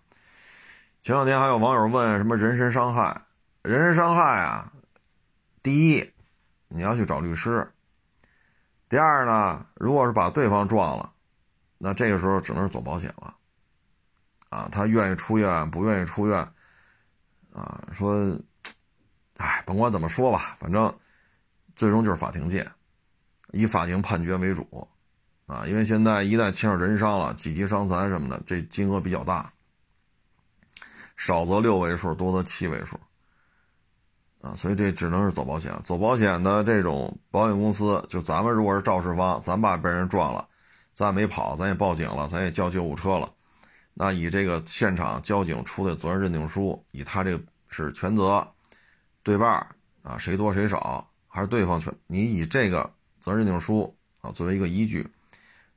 [1.01, 3.21] 前两天还有网友问什么人身伤害
[3.61, 4.71] 人身伤害啊，
[5.63, 6.13] 第一，
[6.67, 7.65] 你要去找律师；
[8.89, 11.13] 第二呢，如果是把对方撞了，
[11.77, 13.33] 那这个时候只能是走保险了。
[14.49, 16.37] 啊，他愿意出院不愿意出院，
[17.53, 18.37] 啊，说，
[19.37, 20.93] 哎，甭管怎么说吧，反正
[21.75, 22.65] 最终就是法庭见，
[23.51, 24.87] 以法庭判决为主，
[25.45, 29.51] 啊，因为现在一旦牵扯人伤了，几级伤残什么的，这金额比较大，
[31.17, 32.97] 少则六位数，多则七位数，
[34.41, 35.73] 啊，所以这只能是走保险。
[35.83, 40.47] 走保险的这种保险公司，就咱们如果是肇事方，咱爸被人撞了，
[40.93, 43.29] 咱没跑，咱也报警了，咱也叫救护车了。
[43.93, 48.45] 那以这个现场交警出的责任认定书，以他这个是全责
[49.25, 49.49] 对半
[50.03, 51.91] 啊，谁多谁少，还是对方全？
[52.05, 52.87] 你以这个
[53.19, 55.09] 责任认定书啊作为一个依据，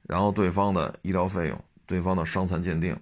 [0.03, 2.95] 然后对方的医疗费用、对方的伤残鉴定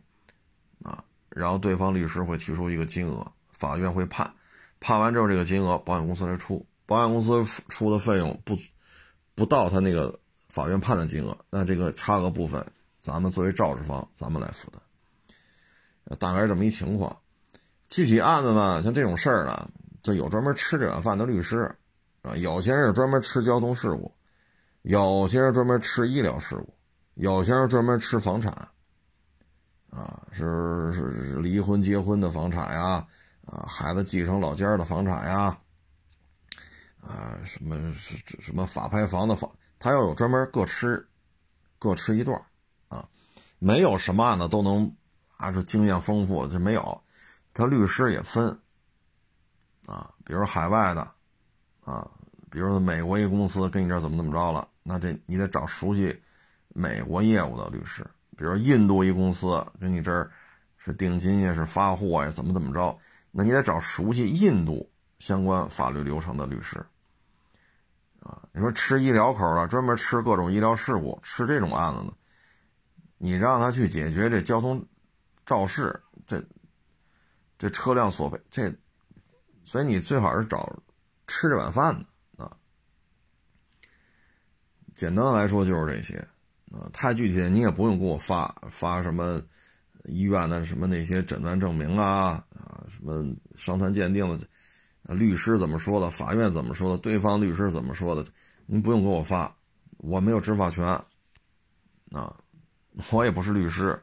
[0.84, 4.32] 啊，然后对方律师会提出一个金额，法院会判，
[4.78, 8.56] 判完之后这个金额保险公司来出，保险公司出的费用不
[9.34, 10.16] 不到他那个
[10.48, 12.64] 法院判的金额，那这个差额部分，
[13.00, 14.80] 咱们作为肇事方，咱们来负担。
[16.20, 17.18] 大概是这么一情况，
[17.90, 19.68] 具体案子呢，像这种事儿呢，
[20.06, 21.68] 就有专门吃这碗饭的律师，
[22.22, 24.14] 啊，有些人是专门吃交通事故，
[24.82, 26.72] 有些人专门吃医疗事故，
[27.14, 28.52] 有些人专门吃房产，
[29.90, 33.04] 啊，是是离婚结婚的房产呀，
[33.46, 35.58] 啊，孩子继承老家的房产呀，
[37.02, 41.04] 啊，什么什什么法拍房的房，他要有专门各吃，
[41.80, 42.40] 各吃一段，
[42.86, 43.08] 啊，
[43.58, 44.94] 没有什么案子都能。
[45.38, 47.02] 啊，是经验丰富，这没有，
[47.52, 48.58] 他律师也分，
[49.86, 51.00] 啊，比如海外的，
[51.84, 52.06] 啊，
[52.50, 56.20] 比如美国一公司跟你这怎么怎么着了，那这你得找熟悉
[56.68, 58.04] 美国业务的律师，
[58.36, 60.30] 比如印度一公司跟你这儿
[60.76, 62.98] 是定金呀，是发货呀，怎么怎么着，
[63.30, 66.84] 那你得找熟悉印度相关法律流程的律师，
[68.20, 72.12] 啊，你说吃医疗口的，专门吃各种医疗事故，吃这种案子呢，
[73.18, 74.84] 你让他去解决这交通。
[75.48, 76.42] 肇事，这
[77.56, 78.68] 这车辆索赔，这，
[79.66, 80.74] 所以你最好是找
[81.26, 81.94] 吃这碗饭
[82.38, 82.50] 的啊。
[84.94, 86.16] 简单来说就是这些
[86.70, 89.42] 啊，太具体的你也不用给我发发什么
[90.04, 93.26] 医院的什么那些诊断证明啊啊，什么
[93.56, 98.24] 伤残鉴定的，律师怎么说的，法院怎么说的，对方律师怎么说的，
[98.66, 99.54] 您不用给我发，
[99.98, 100.84] 我没有执法权
[102.12, 102.34] 啊，
[103.10, 104.00] 我也不是律师。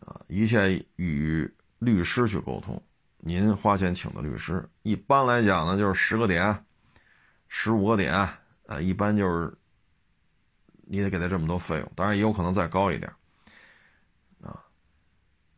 [0.00, 2.80] 啊，一切与律师去沟通。
[3.26, 6.62] 您花钱请的律师，一般来讲呢，就是十个点，
[7.48, 9.50] 十五个点，啊，一般就是
[10.82, 13.10] 你得给他这么多费用，当然也有可能再高一点，
[14.42, 14.60] 啊，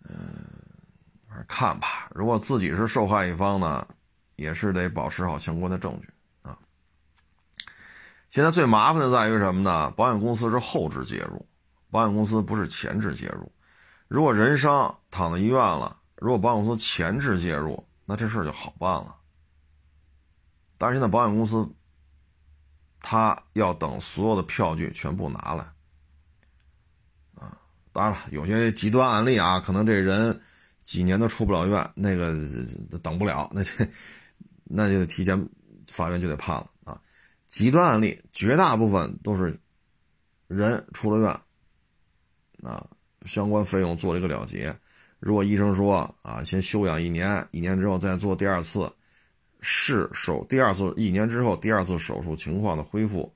[0.05, 0.15] 嗯，
[1.29, 2.09] 反正看吧。
[2.15, 3.85] 如果自己是受害一方呢，
[4.37, 6.09] 也是得保持好相关的证据
[6.43, 6.57] 啊。
[8.31, 9.91] 现在最麻烦的在于什么呢？
[9.91, 11.45] 保险公司是后置介入，
[11.91, 13.51] 保险公司不是前置介入。
[14.07, 19.15] 如果人伤躺在医院了，如果保险公司前置介入，那这事儿就好办了。
[20.79, 21.69] 但是现在保险公司，
[23.01, 25.65] 他要等所有的票据全部拿来，
[27.35, 27.59] 啊，
[27.93, 30.41] 当然了，有些极端案例啊，可能这人
[30.85, 32.33] 几年都出不了院，那个
[33.03, 33.63] 等不了，那
[34.65, 35.49] 那就提前
[35.91, 37.01] 法院就得判了啊。
[37.47, 39.59] 极端案例，绝大部分都是
[40.47, 42.87] 人出了院，啊。
[43.25, 44.79] 相关费用做了一个了结。
[45.19, 48.91] 如果医生说啊，先休养一年，一年之后再做第二次，
[49.61, 53.35] 是手第二次一年之后第二次手术情况的恢复，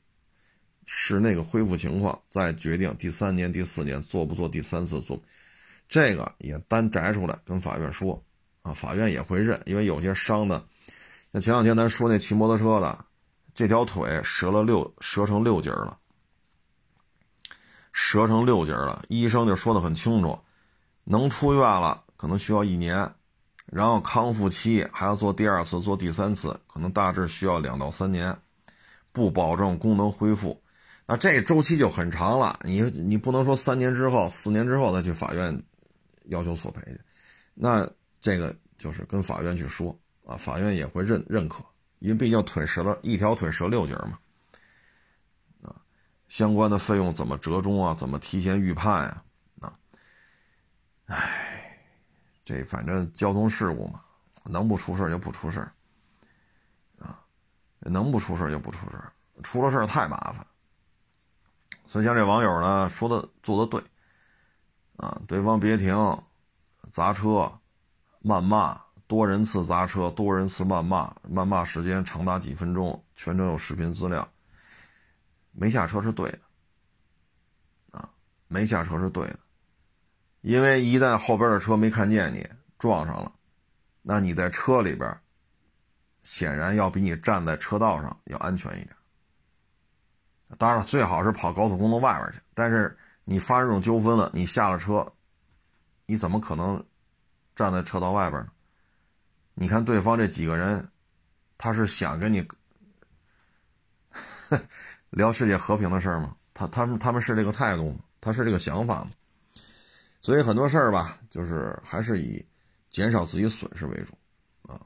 [0.86, 5.20] 是那个恢复情况，再决定第三年、第四年做不做第三次做，
[5.88, 8.22] 这个也单摘出来跟法院说
[8.62, 10.62] 啊，法院也会认，因为有些伤的，
[11.30, 13.04] 那前两天咱说那骑摩托车的，
[13.54, 15.96] 这条腿折了六折成六节了。
[17.92, 20.38] 折成六节了，医生就说的很清楚，
[21.04, 23.10] 能出院了，可能需要一年，
[23.66, 28.36] 然后康复期还要做第二次、做第三次，可能大致需要两到三年，
[29.12, 30.62] 不保证功能恢复，
[31.06, 32.58] 那这周期就很长了。
[32.64, 35.62] 你你不能说三年之后、四年之后再去法院
[36.26, 37.00] 要求索赔去，
[37.54, 37.88] 那
[38.20, 41.64] 这个就是跟法院去说啊，法院也会认认可，
[41.98, 44.18] 因为毕竟腿折了一条腿折六节嘛。
[46.28, 47.92] 相关的费用怎么折中啊？
[47.92, 49.08] 怎么提前预判呀？
[49.08, 49.29] 啊，
[51.10, 51.76] 唉，
[52.44, 54.00] 这反正交通事故嘛，
[54.44, 55.60] 能不出事就不出事
[57.00, 57.20] 啊，
[57.80, 59.02] 能不出事就不出事
[59.42, 60.46] 出了事太麻烦。
[61.86, 63.82] 所以像这网友呢说的做的对，
[64.98, 65.92] 啊，对方别停，
[66.92, 67.52] 砸车、
[68.22, 74.26] 谩骂、多人次砸车、多人次谩骂，谩骂时间长达几分钟，全程有视频资料。
[75.50, 76.38] 没下车是对的，
[77.98, 78.08] 啊，
[78.46, 79.38] 没下车是对的，
[80.42, 82.48] 因为一旦后边的车没看见你
[82.78, 83.32] 撞上了，
[84.02, 85.14] 那你在车里边，
[86.22, 88.96] 显然要比你站在车道上要安全一点。
[90.58, 95.06] 当然了，最好是跑高速公路外边去，但是你发生这种纠纷了，你下了车，
[96.06, 96.82] 你怎么可能
[97.54, 98.50] 站在车道外边呢？
[99.54, 100.88] 你看对方这几个人，
[101.58, 102.46] 他是想跟你
[105.10, 106.34] 聊世界和平的事吗？
[106.54, 108.00] 他他们他们是这个态度吗？
[108.20, 109.10] 他是这个想法吗？
[110.20, 112.44] 所以很多事儿吧，就是还是以
[112.88, 114.12] 减少自己损失为主
[114.62, 114.80] 啊。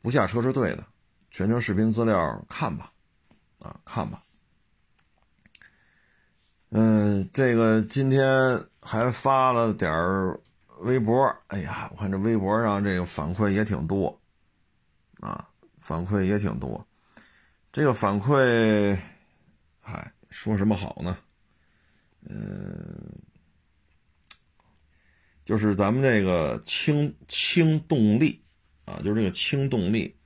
[0.00, 0.84] 不下车是对的，
[1.30, 2.92] 全程视频资料看吧，
[3.58, 4.22] 啊看吧。
[6.70, 10.38] 嗯，这个今天还发了点儿。
[10.78, 14.20] 微博，哎呀，我看这微博上这个反馈也挺多，
[15.20, 16.84] 啊，反馈也挺多。
[17.72, 18.98] 这个反馈，
[19.80, 21.16] 嗨，说什么好呢？
[22.28, 23.14] 嗯，
[25.44, 28.42] 就是咱们这个轻轻动力
[28.84, 30.16] 啊，就是这个轻动力，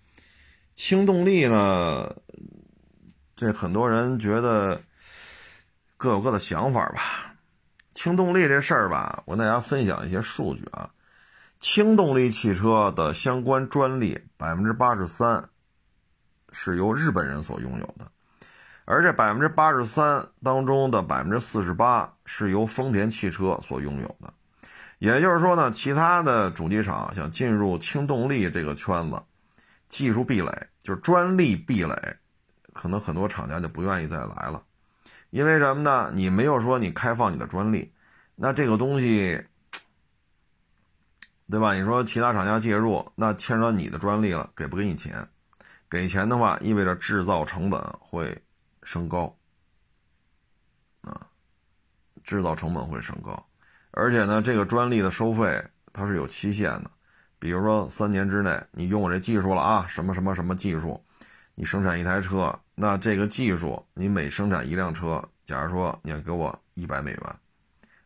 [0.75, 2.15] 轻动力呢，
[3.35, 4.81] 这很多人觉得
[5.97, 7.35] 各有各的想法吧。
[7.95, 10.91] 轻动力这事儿吧，我跟大家分享一些数据啊。
[11.61, 15.49] 轻动力汽车的相关专利百分之八十三
[16.53, 18.07] 是由日本人所拥有的，
[18.85, 24.33] 而这百分之八十三当中的百分之四十八是由丰田汽车所拥有的。
[24.99, 29.23] 也就是说呢，其他的主机厂想进入轻动力这个圈子，
[29.89, 32.17] 技术壁垒就是专利壁垒，
[32.73, 34.63] 可能很多厂家就不愿意再来了。
[35.31, 36.11] 因为什么呢？
[36.15, 37.93] 你没有说你开放你的专利，
[38.35, 39.45] 那这个东西，
[41.51, 41.75] 对吧？
[41.75, 45.29] 你说其他厂家介入，那牵扯到你的专利了，给不给你钱？
[45.89, 48.43] 给钱的话，意味着制造成本会
[48.83, 49.37] 升高，
[51.03, 51.29] 啊，
[52.25, 53.46] 制造成本会升高，
[53.99, 56.91] 而且呢，这个专利的收费它是有期限的，
[57.39, 61.03] 比如说三年之内你用我这技术了啊，什么什么什么技术。
[61.55, 67.37] 你生产一台车，那这个技术，你每生产一辆车，假如说你要给我一百美元，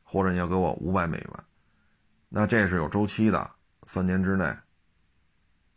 [0.05, 1.29] 或者你要给我五百美元，
[2.29, 3.51] 那这是有周期的，
[3.83, 4.55] 三年之内。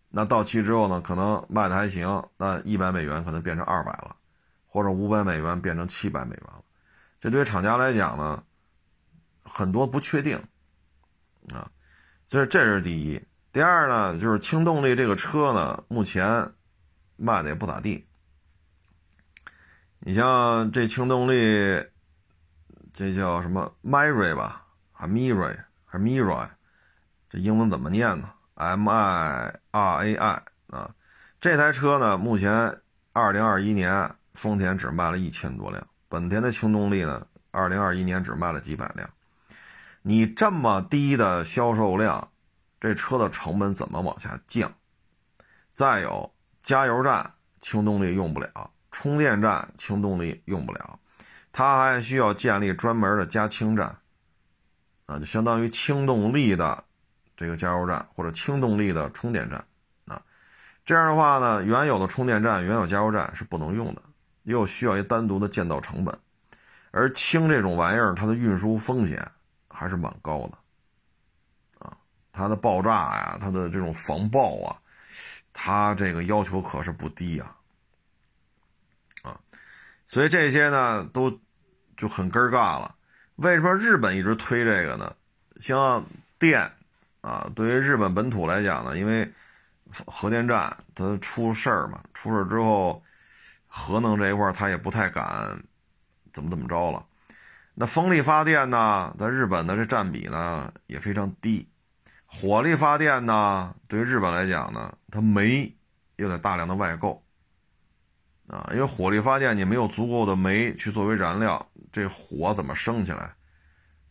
[0.10, 4.16] 那到期之后呢，可能卖的还行，那一百美元可能变成二百了，
[4.68, 6.62] 或者五百美元变成七百美元了。
[7.20, 8.44] 这对厂家来讲呢，
[9.44, 10.38] 很多不确定
[11.54, 11.70] 啊。
[12.28, 13.22] 这这是第一。
[13.52, 16.52] 第二呢，就是轻动力这个车呢，目前。
[17.16, 18.06] 卖的也不咋地。
[20.00, 21.86] 你像这轻动力，
[22.92, 26.50] 这叫什么 Mirai 吧，还 Mirai 还 Mirai，
[27.30, 30.94] 这英文怎么念呢？M I R A I 啊。
[31.40, 32.82] 这台车呢，目前
[33.14, 39.08] 二零二一年丰田只卖了一千多辆，本田的轻动力呢，二零二一年只卖了几百辆。
[40.04, 42.30] 你这么低的销售量，
[42.80, 44.72] 这车的成本怎么往下降？
[45.74, 46.32] 再有。
[46.64, 50.98] 加油站轻动力用不了，充电站轻动力用不了，
[51.52, 53.98] 它还需要建立专门的加氢站，
[55.08, 56.86] 啊，就相当于轻动力的
[57.36, 59.62] 这个加油站或者轻动力的充电站，
[60.06, 60.22] 啊，
[60.86, 64.02] 这样的话呢，原有的充电站、原有加油站是不能用的，
[64.44, 66.18] 又需要一单独的建造成本，
[66.92, 69.30] 而氢这种玩意儿，它的运输风险
[69.84, 71.98] 还是蛮高的，啊，
[72.32, 74.80] 它的爆炸呀，它的这种防爆啊。
[75.56, 77.56] 它这个要求可是不低呀，
[79.22, 79.40] 啊，
[80.08, 81.40] 所以这些呢都
[81.96, 82.96] 就很根儿尬了。
[83.36, 85.16] 为什么日本一直推这个呢？
[85.60, 86.04] 像
[86.40, 86.72] 电
[87.22, 89.32] 啊，对于日本本土来讲呢，因为
[90.08, 93.04] 核电站它出事儿嘛，出事儿之后，
[93.68, 95.56] 核能这一块它也不太敢
[96.34, 97.06] 怎么怎么着了。
[97.76, 101.68] 那风力发电呢，在日本的这占比呢也非常低。
[102.26, 105.76] 火力发电呢，对于日本来讲呢，它煤
[106.18, 107.24] 又得大量的外购
[108.48, 113.34] 啊，因为火力发电你没有足够的煤去作为燃料，这火怎么升起来？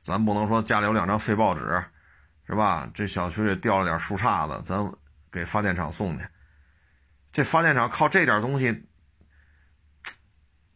[0.01, 1.61] 咱不能说家里有两张废报纸，
[2.49, 2.91] 是吧？
[2.93, 4.93] 这小区里掉了点树杈子，咱
[5.31, 6.25] 给发电厂送去。
[7.33, 8.85] 这发电厂靠这点东西，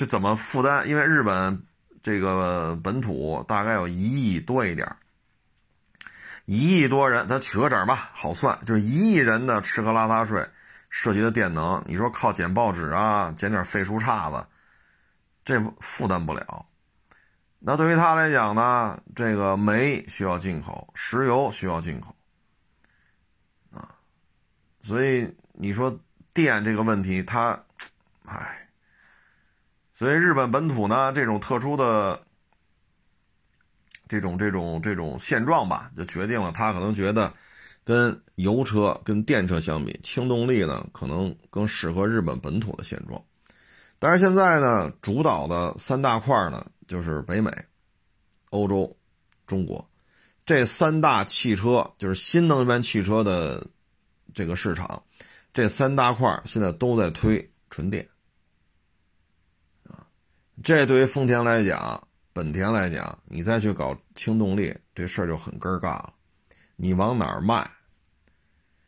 [0.00, 0.86] 这怎么负担？
[0.86, 1.62] 因为日本
[2.02, 4.96] 这个本土大概有一亿多一点。
[6.46, 10.48] 一亿多人，咱取个整吧，好算，就是一亿人的吃喝拉撒睡
[10.88, 14.42] 涉及的电能，你说靠捡报纸啊，捡点废书叉子，
[15.44, 16.64] 这负担不了。
[17.58, 22.16] 那对于他来讲呢，这个煤需要进口，石油需要进口，
[23.70, 23.86] 啊
[24.80, 25.94] 所以你说
[26.32, 27.62] 电这个问题，他，
[28.24, 28.59] 唉，
[30.00, 32.18] 所以日本本土呢这种特殊的
[34.08, 37.30] 这种这种这种现状吧，就决定了他可能觉得
[37.84, 43.22] 跟油车跟电车相比，轻动力呢可能更适合日本本土的现状。
[43.98, 47.52] 但是现在呢，主导的三大块呢，就是北美、
[48.48, 48.90] 欧洲、
[49.46, 49.86] 中国
[50.46, 53.62] 这三大汽车，就是新能源汽车的
[54.32, 55.02] 这个市场，
[55.52, 58.08] 这三大块现在都在推纯电。
[60.62, 66.12] 这对于丰田来讲、本田来讲，你再去搞轻动力，这事儿就很尴尬了。
[66.76, 67.70] 你往哪儿卖？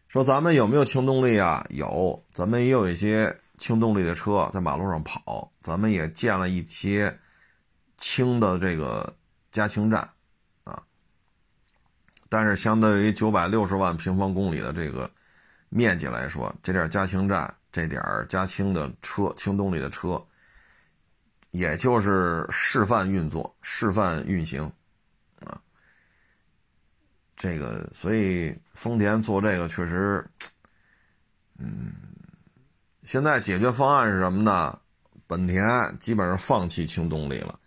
[0.09, 1.67] 说咱们有没有轻动力啊？
[1.71, 3.37] 有，咱们也有一些。
[3.59, 7.17] 轻动力的车在马路上跑，咱们也建了一些
[7.97, 9.15] 轻的这个
[9.53, 10.01] 加氢站
[10.65, 10.83] 啊，
[12.29, 15.09] 但是相对于九百六十万平方公里的这个
[15.69, 20.21] 面积来说，这点加氢站，这点加氢的车，轻动力的车，
[21.53, 24.65] 也就是示范运作、示范运行
[25.47, 25.63] 啊。
[27.37, 30.29] 这个，所以丰田做这个确实，
[31.59, 31.93] 嗯。
[33.05, 34.79] 现在解决方案是什么呢？
[35.27, 35.65] 本田
[35.99, 37.59] 基本上放弃轻动力了，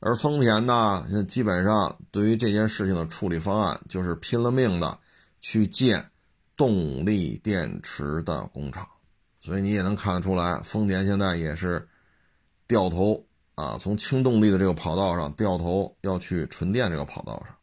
[0.00, 4.98] 而丰田呢，现在基本上对于这件事情的处理方案就是拼了命的
[5.40, 6.10] 去建
[6.56, 8.86] 动力电池的工厂。
[9.40, 11.88] 所以你也能看得出来，丰田现在也是
[12.66, 13.24] 掉头
[13.54, 17.56] 啊，从轻动力的这个跑道上掉头要去纯电这个跑道上。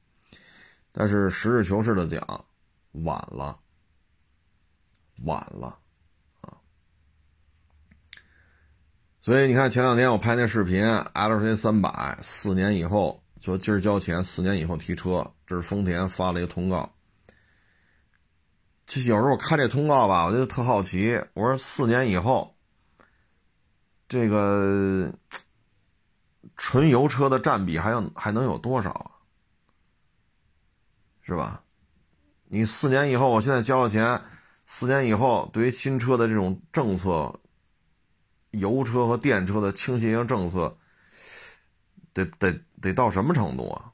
[0.91, 2.45] 但是实事求是的讲，
[3.03, 3.57] 晚了，
[5.23, 5.67] 晚了。
[6.41, 6.57] 啊
[9.21, 16.89] 所以你看，前两天我拍那视频，L C 三百四年以后说今儿交钱，四年以后提车，这是丰田发了一个通告。
[18.87, 22.55] 其实有时候我看这通告吧，我就特好奇，我说四年以后，
[24.07, 25.13] 这个
[26.57, 29.11] 纯油车的占比还有还能有多少啊？
[31.21, 31.63] 是吧？
[32.45, 34.21] 你四年以后，我现在交了钱，
[34.65, 37.39] 四年以后对于新车的这种政策。
[38.51, 40.75] 油车和电车的倾斜性政策，
[42.13, 43.93] 得得得到什么程度啊？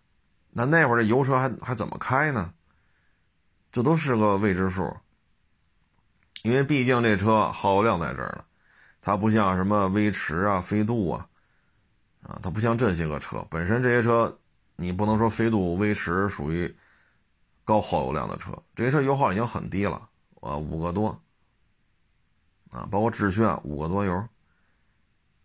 [0.52, 2.54] 那那会儿这油车还还怎么开呢？
[3.70, 4.96] 这都是个未知数。
[6.44, 8.46] 因为毕竟这车耗油量在这儿呢，
[9.02, 11.28] 它不像什么威驰啊、飞度啊，
[12.28, 13.46] 啊，它不像这些个车。
[13.50, 14.36] 本身这些车，
[14.76, 16.76] 你不能说飞度、威驰属于
[17.64, 20.10] 高耗油量的车，这些车油耗已经很低了，
[20.42, 21.10] 啊，五个多，
[22.72, 24.28] 啊，包括致炫五个多油。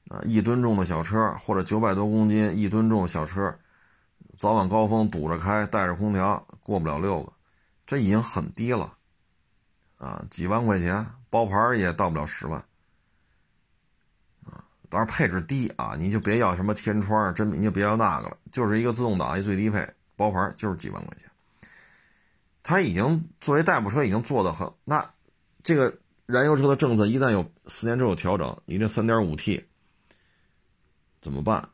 [0.08, 3.56] 啊，一吨重的小车或者九百多公斤一吨重的小车，
[4.36, 7.32] 早晚高峰堵着开，带着空调过不了六个，
[7.86, 8.92] 这已经很低了。
[9.98, 12.60] 啊，几万块钱包牌也到不了十万。
[14.90, 21.30] 当然配置低啊，你就别要什么天窗真，你就别要那个了，就是一个自动挡一最低配，包牌就是几万块钱。
[22.62, 25.08] 它已经作为代步车已经做的很，那
[25.62, 29.64] 这个燃油车的政策一旦有四年之后调整，你这三点五 T。
[31.22, 31.68] 怎么办？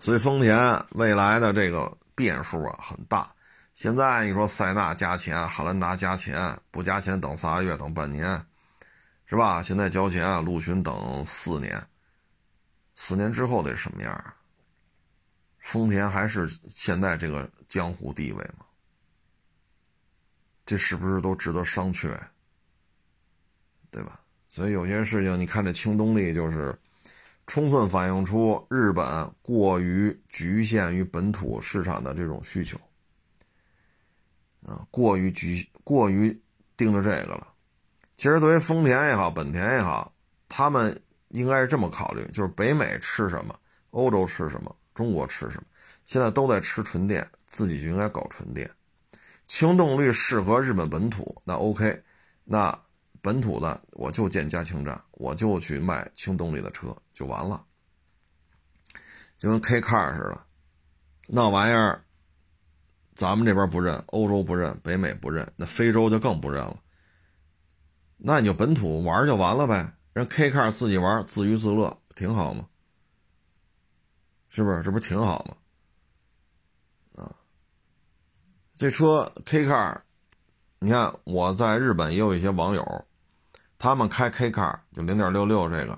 [0.00, 3.32] 所以丰田未来的这个变数啊很大。
[3.74, 8.44] 现在你说塞纳加钱，汉兰达加钱，不加钱等仨月，等半年，
[9.28, 9.62] 是吧？
[9.62, 11.80] 现在交钱啊，陆巡等四年，
[12.94, 14.34] 四年之后得什么样啊？
[15.58, 18.64] 丰田还是现在这个江湖地位吗？
[20.66, 22.18] 这是不是都值得商榷？
[23.90, 24.20] 对吧？
[24.48, 26.76] 所以有些事情，你看这轻动力就是。
[27.50, 32.78] 充分反映出日本过于局限于本土市场的这种需求，
[34.66, 36.38] 啊，过于局过于
[36.76, 37.54] 盯着这个了。
[38.18, 40.12] 其实，作为丰田也好，本田也好，
[40.48, 43.58] 他们应该是这么考虑：就是北美吃什么，
[43.92, 45.66] 欧洲吃什么，中国吃什么，
[46.04, 48.70] 现在都在吃纯电，自己就应该搞纯电。
[49.46, 52.02] 轻动力适合日本本土，那 OK，
[52.44, 52.78] 那。
[53.20, 57.62] 本土的我就建加氢站，我就去卖轻动力的车就完了，
[59.36, 60.40] 就跟 K car 似的，
[61.26, 62.00] 那玩意儿，
[63.16, 66.80] 咱们这边不认，欧洲不认，北美不认，那非洲就更不认了。
[68.18, 72.66] 那你就本土玩就完了呗，人 K car 自己玩自娱自乐，挺好吗？
[74.48, 74.82] 是不是？
[74.82, 75.44] 这不挺好
[77.14, 77.22] 吗？
[77.22, 77.36] 啊，
[78.74, 80.00] 这车 K car，
[80.80, 83.04] 你看我在日本也有一些网友。
[83.78, 85.96] 他们开 K car 就零点六六这个，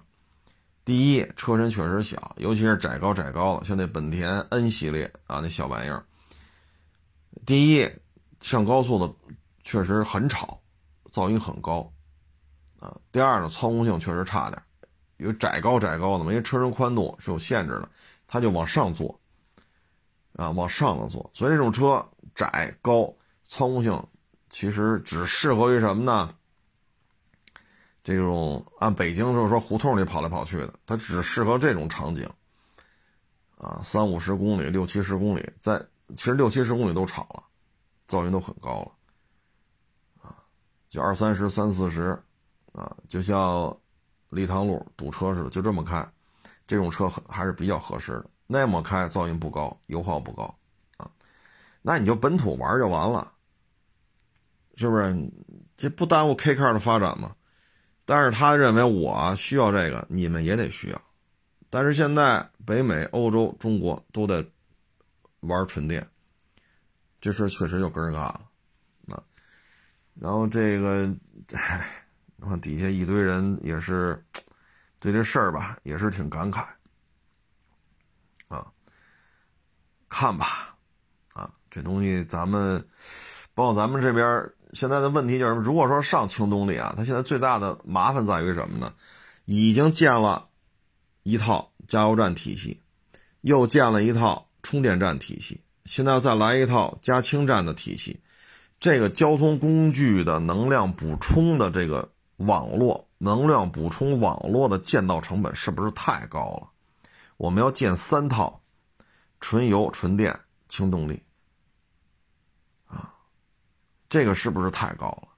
[0.85, 6.05] 第一车身确实小，尤其是窄高窄高的，像那本田 N 系列啊那小玩意儿。
[7.47, 7.91] 第一
[8.43, 9.15] 上高速的
[9.65, 10.61] 确实很吵，
[11.11, 11.91] 噪音很高，
[12.81, 14.61] 啊，第二呢，操控性确实差点，
[15.19, 17.89] 有窄高窄高的嘛，因为车身宽度是有限制的，
[18.27, 19.21] 它就往上坐，
[20.33, 22.05] 啊，往上了坐，所以这种车
[22.35, 23.15] 窄高，
[23.45, 24.03] 操控性
[24.49, 26.35] 其实只适合于什么呢？
[28.03, 32.27] 这种按北京就是说胡同里跑来跑去的，它只适合这种场景，
[33.59, 35.79] 啊，三五十公里、六七十公里，在
[36.17, 37.45] 其实六七十公里都吵了，
[38.09, 38.93] 噪音都很高了。
[40.23, 40.35] 啊
[40.89, 42.21] 就二三十、三四十，
[42.73, 43.77] 啊，就像
[44.29, 46.07] 礼堂路堵车似的，就这么开，
[46.67, 48.27] 这种车还是比较合适的。
[48.47, 50.55] 那么开噪音不高，油耗不高，
[50.97, 51.11] 啊，
[51.83, 53.33] 那你就本土玩就完了，
[54.77, 55.31] 是不是？
[55.77, 57.35] 这不耽误 K car 的发展吗？
[58.05, 61.03] 但是他认为我需要这个，你们也得需要。
[61.71, 64.45] 但是现在北美、欧洲、中国都在
[65.41, 66.07] 玩纯电，
[67.21, 68.41] 这事确实就跟人干了。
[70.15, 71.09] 然后这个，
[71.53, 72.00] 唉，
[72.41, 74.25] 我看底下一堆人也是
[74.99, 76.65] 对这事儿吧，也是挺感慨
[78.49, 78.67] 啊。
[80.09, 80.75] 看吧，
[81.35, 82.85] 啊，这东西咱们，
[83.55, 88.93] 包括咱们这边现在的问题就是，如果说上氢动力啊，它现在最大的麻烦在于什么呢？
[89.45, 90.49] 已经建了
[91.23, 92.81] 一套加油站体系，
[93.41, 98.21] 又建了一套充电站体系，现在再来一套加氢站的体系。
[98.79, 102.11] 这个交通工具的能量补充的这个
[102.41, 106.69] 网络，能量补充网络的建造成本是不是太高了？
[107.37, 108.63] 我们要建三套，
[109.41, 110.39] 纯油、纯电、
[110.69, 111.23] 轻动力，
[112.87, 113.15] 啊，
[114.09, 115.29] 这个是不是太高了？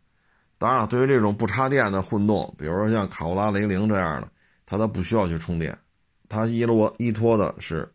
[0.59, 4.29] 当然了，对于这种不插电的混动，比如说像卡罗拉、雷凌这样的，
[4.65, 5.77] 它都不需要去充电，
[6.29, 7.93] 它依托依托的是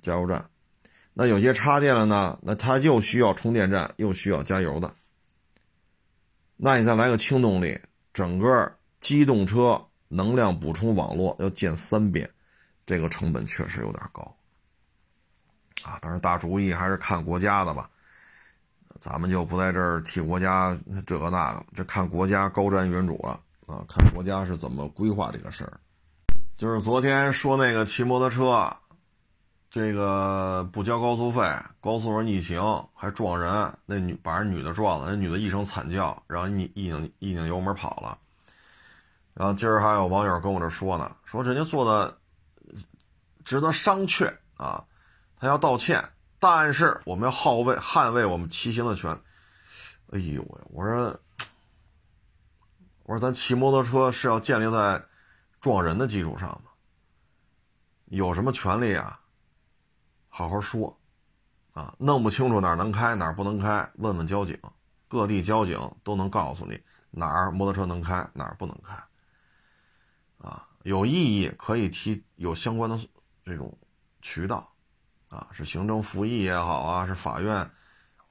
[0.00, 0.48] 加油站。
[1.12, 4.94] 那有些插电了呢，那它又需要充电站，又需要加油的。
[6.56, 7.78] 那你再来个轻动力，
[8.14, 12.30] 整个机动车能量补充网络要建三遍，
[12.86, 14.22] 这个成本确实有点高
[15.82, 15.98] 啊。
[16.00, 17.90] 但是大主意还是看国家的吧，
[18.98, 25.78] 咱们就不在这儿替国家这个那个，这看国家高瞻远瞩了啊，看国家是怎么规划这个事儿。
[26.56, 28.74] 就是昨天说那个骑摩托车。
[29.74, 31.42] 这个不交高速费，
[31.80, 32.62] 高速上逆行
[32.94, 38.16] 还撞人，那女把人女的撞了，那女的一声惨叫，然后一一拧一拧油门跑了。
[39.32, 42.16] 然后今儿还有网友跟我这说呢，说人家做的
[43.44, 44.84] 值得商榷啊，
[45.40, 46.08] 他要道歉，
[46.38, 49.18] 但是我们要捍卫捍卫我们骑行的权利。
[50.12, 51.20] 哎呦喂，我说
[53.02, 55.04] 我说咱骑摩托车是要建立在
[55.60, 56.70] 撞人的基础上吗？
[58.04, 59.18] 有什么权利啊？
[60.36, 60.98] 好好说，
[61.74, 64.58] 啊，弄不清楚哪儿能开哪儿不能开，问问交警，
[65.06, 66.76] 各地交警都能告诉你
[67.12, 68.96] 哪儿摩托车能开哪儿不能开。
[70.38, 72.98] 啊，有异议可以提有相关的
[73.44, 73.78] 这种
[74.22, 74.68] 渠道，
[75.28, 77.70] 啊，是行政复议也好啊，是法院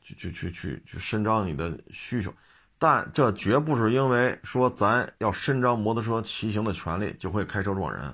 [0.01, 2.33] 去去去去去伸张你的需求，
[2.77, 8.13] 但这绝不是因为说咱要伸张摩托车骑行的权利就会开车撞人。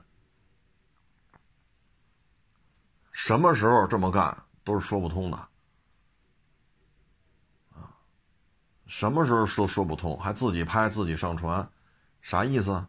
[3.22, 5.38] 什么时候这么干都是说不通的，
[7.74, 7.92] 啊，
[8.88, 11.70] 什么时候说说不通，还自己拍自己上传，
[12.22, 12.88] 啥意思？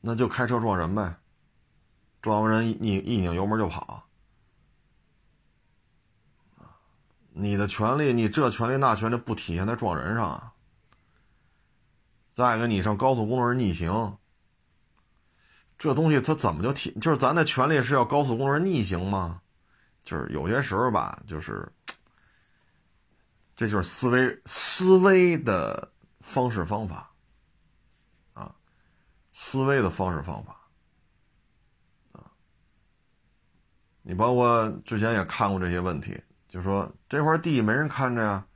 [0.00, 1.16] 那就开车撞人呗，
[2.22, 4.06] 撞完人一一拧油门就跑，
[7.30, 10.54] 你的权利，你这权利那权利不体现在撞人上啊。
[12.32, 14.16] 再一个，你上高速公路上逆行。
[15.76, 16.90] 这东西它怎么就体？
[17.00, 19.40] 就是咱的权利是要高速公路逆行吗？
[20.02, 21.66] 就是有些时候吧，就是，
[23.56, 27.10] 这就是思维思维的方式方法，
[28.34, 28.54] 啊，
[29.32, 30.60] 思维的方式方法，
[32.12, 32.30] 啊，
[34.02, 38.46] 你包括之前也看过这些问题，就说这块地没人看着呀。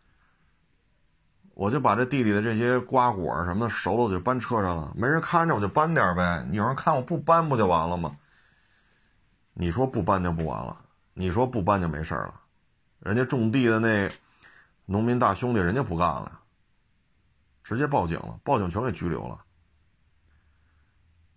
[1.59, 4.93] 我就把这地里的这些瓜果什么的熟了，我就搬车上了。
[4.95, 6.47] 没人看着，我就搬点呗。
[6.53, 8.17] 有人看我不搬不就完了吗？
[9.55, 10.77] 你说不搬就不完了？
[11.15, 12.33] 你说不搬就没事了？
[13.01, 14.09] 人家种地的那
[14.87, 16.39] 农民大兄弟，人家不干了，
[17.65, 19.37] 直接报警了，报警全给拘留了。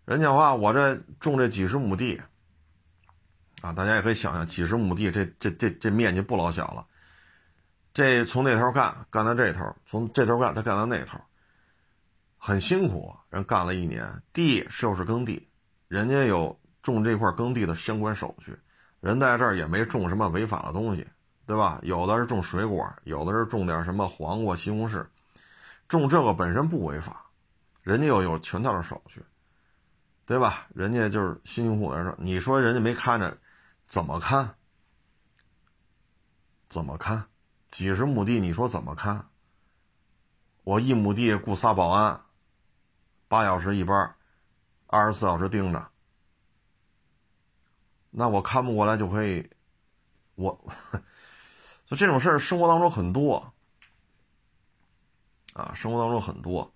[0.06, 2.22] 人家话，我这种这几十亩地
[3.62, 6.86] 啊，大家也可以想想，几十亩地，这这这这面积不老小了。
[7.94, 11.20] 这从那头干干到这头，从这头干他干到那头，
[12.38, 13.14] 很辛苦。
[13.30, 15.48] 人干了一年，地就是耕地，
[15.88, 18.54] 人家有种这块耕地的相关手续，
[19.00, 21.08] 人在这儿也没种什么违法的东西，
[21.46, 21.80] 对吧？
[21.82, 25.06] 有的是种水果，有的是种点什么黄瓜、西红柿，
[25.88, 27.26] 种这个本身不违法，
[27.84, 29.24] 人家又有全套的手续，
[30.26, 30.68] 对吧？
[30.76, 33.38] 人家就是辛辛苦苦的说，你说人家没看着，
[33.86, 34.56] 怎么看？
[36.68, 37.24] 怎么看？
[37.72, 39.30] 几十亩地，你说怎么看？
[40.64, 42.22] 我一亩地雇仨保安，
[43.28, 44.16] 八小时一班，
[44.86, 45.90] 二十四小时盯着，
[48.12, 49.50] 那我看不过来就可以，
[50.36, 50.72] 我，
[51.88, 53.54] 就这种事儿，生活当中很多，
[55.54, 56.72] 啊，生活当中很多，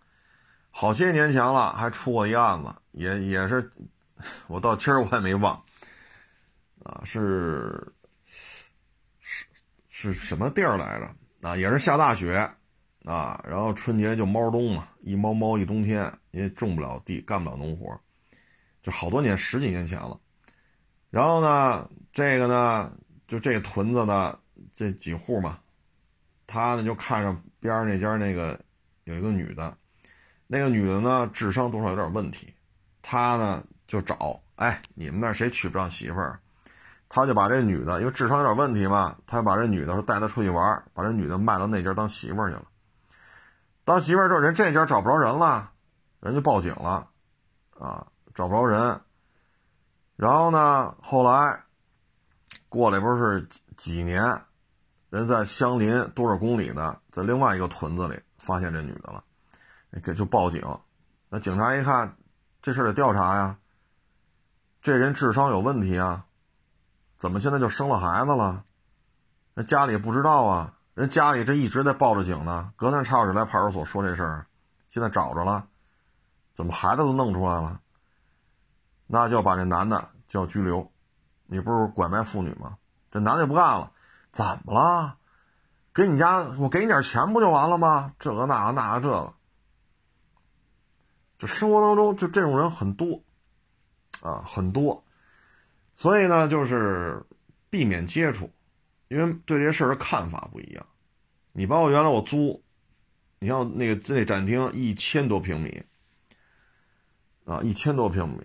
[0.71, 3.71] 好些年前了，还出过一案子，也也是，
[4.47, 5.61] 我到今儿我也没忘，
[6.83, 7.93] 啊，是是
[10.11, 11.47] 是什么地儿来着？
[11.47, 12.49] 啊，也是下大雪。
[13.03, 17.95] 啊，然后春节就猫冬嘛，一猫猫一冬天，因为种不了地，干不了农活，
[18.81, 20.19] 就好多年，十几年前了。
[21.11, 22.91] 然后呢，这个呢，
[23.27, 24.39] 就这屯子的
[24.73, 25.59] 这几户嘛，
[26.47, 28.59] 他呢就看上边上那家那个
[29.03, 29.77] 有一个女的，
[30.47, 32.51] 那个女的呢智商多少有点问题，
[33.03, 36.39] 他呢就找，哎，你们那谁娶不上媳妇儿？
[37.15, 42.65] 他就把这女的，因为智商有点问题嘛，他就把这女的说带她出去玩，把这女的卖到那家当媳妇儿去了。
[43.85, 45.71] 当媳妇儿之后，人这家找不着人了，
[46.19, 47.07] 人就报警了，
[47.79, 48.99] 啊，找不着人。
[50.17, 51.63] 然后呢，后来
[52.67, 53.47] 过来不是
[53.77, 54.41] 几年，
[55.09, 59.23] 人在相邻多少公里的，在另外一个屯子里发现这女的了，
[60.03, 60.61] 给就报警。
[61.29, 62.17] 那警察一看，
[62.61, 63.55] 这事得调查呀，
[64.81, 66.24] 这人智商有问题啊，
[67.17, 68.63] 怎么现在就生了孩子了？
[69.53, 70.73] 那家里不知道啊。
[70.95, 74.47] 人家里这一直在报着警呢，隔三差五来派出所说这事儿，
[74.89, 75.67] 现在找着了，
[76.53, 77.81] 怎么孩子都弄出来了？
[79.05, 80.91] 那就要把这男的就要拘留，
[81.47, 82.77] 你不是拐卖妇女吗？
[83.11, 83.91] 这男的就不干了，
[84.31, 85.17] 怎么了？
[85.93, 88.13] 给你家我给你点钱不就完了吗？
[88.19, 89.33] 这个那个那个这个，
[91.39, 93.21] 就生活当中就这种人很多，
[94.21, 95.04] 啊很多，
[95.95, 97.23] 所以呢就是
[97.69, 98.49] 避免接触。
[99.07, 100.83] 因为对这事儿的看法不一样，
[101.51, 102.63] 你包括原来我租，
[103.37, 105.83] 你像那个那展厅一千多平米，
[107.45, 108.41] 啊，一千多平米，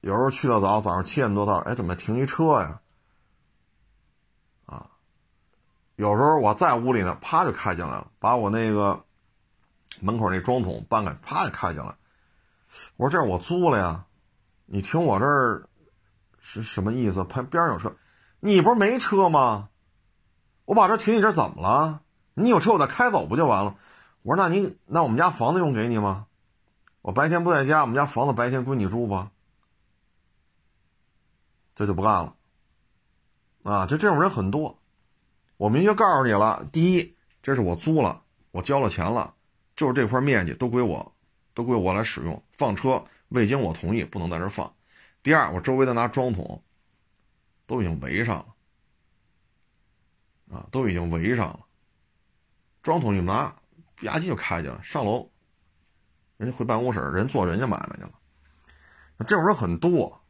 [0.00, 2.80] 有时候去的早，早上七点多到，哎，怎么停一车呀？
[4.66, 4.90] 啊，
[5.94, 9.04] 有时候我在屋里呢，啪就开进来了，把我那个
[10.00, 11.94] 门口那装桶搬开，啪就开进来。
[12.96, 14.04] 我说这是我租了呀，
[14.66, 15.68] 你停我这儿
[16.52, 17.22] 是什么意思？
[17.22, 17.94] 旁边有车。
[18.40, 19.68] 你不是没车吗？
[20.64, 22.02] 我把车停你这怎么了？
[22.34, 23.76] 你有车我再开走不就完了？
[24.22, 26.26] 我说那你那我们家房子用给你吗？
[27.02, 29.30] 我白天不在家，我们家房子白天归你住吧。
[31.76, 32.34] 这就不干了。
[33.62, 34.80] 啊，就这种人很多。
[35.56, 39.34] 我明确告诉你了，第一，这是我租了，我交了钱了，
[39.76, 41.14] 就是这块面积都归我，
[41.54, 42.42] 都归我来使用。
[42.52, 44.74] 放车未经我同意不能在这放。
[45.22, 46.62] 第二，我周围的拿装桶。
[47.66, 48.38] 都已经围上
[50.50, 51.60] 了，啊，都已经围上了。
[52.82, 53.44] 装桶一拿，
[54.02, 55.30] 吧唧就开去了，上楼，
[56.36, 58.10] 人家回办公室，人做人家买卖去了。
[59.20, 60.20] 这种人很多，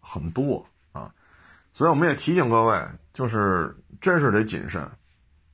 [0.00, 1.14] 很多啊，
[1.74, 4.90] 所以我们也提醒各位，就是真是得谨慎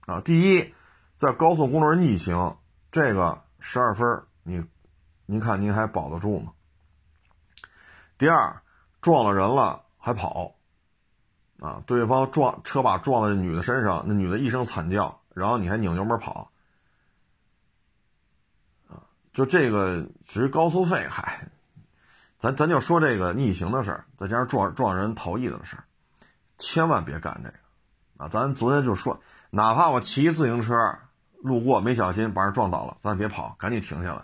[0.02, 0.20] 啊。
[0.20, 0.74] 第一，
[1.16, 2.56] 在高速公路逆行，
[2.92, 4.64] 这个十二分，你，
[5.24, 6.52] 您看您还保得住吗？
[8.16, 8.62] 第二，
[9.06, 10.52] 撞了人了还跑。
[11.58, 11.82] 啊！
[11.86, 16.50] 对方撞车把撞在女的身上，那女的一声惨叫，然后你还拧油门跑，
[18.90, 19.00] 啊！
[19.32, 21.48] 就这个其实高速费，嗨，
[22.38, 25.84] 咱咱就说这个逆行的事儿，再加上撞撞人逃逸的事儿，
[26.58, 27.56] 千万别干这个
[28.18, 28.28] 啊！
[28.28, 30.74] 咱昨天就说，哪怕我骑自行车
[31.42, 34.22] 路过没小心把人撞倒了，咱别跑，赶紧停下来，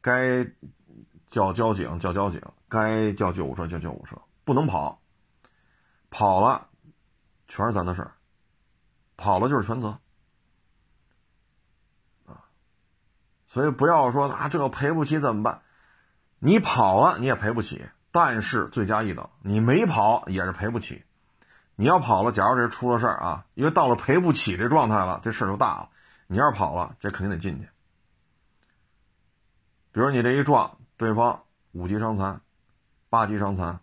[0.00, 0.46] 该
[1.28, 2.40] 叫交警叫交警，
[2.74, 5.00] 该叫救护车叫救护车，不能跑。
[6.10, 6.68] 跑了，
[7.46, 8.14] 全是咱的事儿。
[9.16, 9.98] 跑了就是全责，
[12.26, 12.50] 啊，
[13.46, 15.62] 所以不要说啊，这个赔不起怎么办？
[16.40, 21.04] 你跑了你也赔不起，但是罪加一等，你没跑也是赔不起。
[21.76, 25.90] 你要跑了，假如这出了事儿啊，因为到了赔不起这状态了，这事儿就大了。
[26.26, 27.68] 你要是跑了，这肯定得进去。
[29.92, 32.40] 比如你这一撞，对方五级伤残，
[33.14, 33.78] 八级伤残。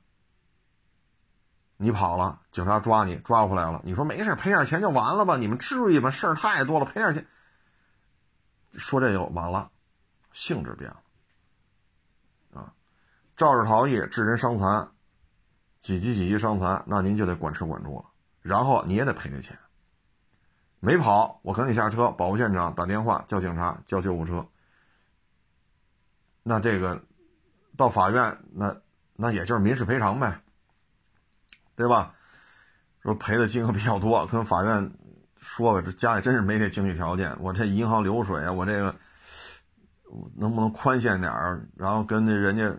[1.78, 3.80] 你跑了，警察抓你，抓回来了。
[3.86, 5.38] 你说没事，赔点钱就完了吧？
[5.38, 6.12] 你们至于吗？
[6.12, 7.26] 事儿太多了，赔点钱。
[8.74, 9.72] 说这就完了，
[10.34, 11.02] 性质变了
[12.60, 12.74] 啊！
[13.38, 14.92] 肇事逃逸致人伤残，
[15.80, 18.06] 几级几级伤残，那您就得管吃管住了
[18.42, 19.58] 然后你也得赔这钱。
[20.82, 24.46] 没跑，我赶紧下车，保护现场，打电话叫警察，叫救护车。
[26.44, 27.02] 那这个
[27.78, 28.82] 到法院，那
[29.22, 30.42] 那也就是民事赔偿呗，
[31.76, 32.16] 对吧？
[33.04, 34.92] 说赔的金额比较多，跟法院
[35.40, 38.96] 说吧，这家里真是没这经济条件，我这银行流水啊，我这个
[40.36, 41.66] 能不能宽限点儿？
[41.76, 42.76] 然后跟那人家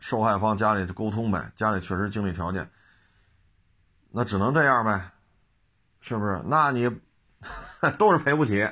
[0.00, 2.68] 受害方家里沟通呗，家里确实经济条件，
[4.10, 5.12] 那只能这样呗，
[6.00, 6.42] 是不是？
[6.44, 6.90] 那你。
[7.98, 8.66] 都是赔不起，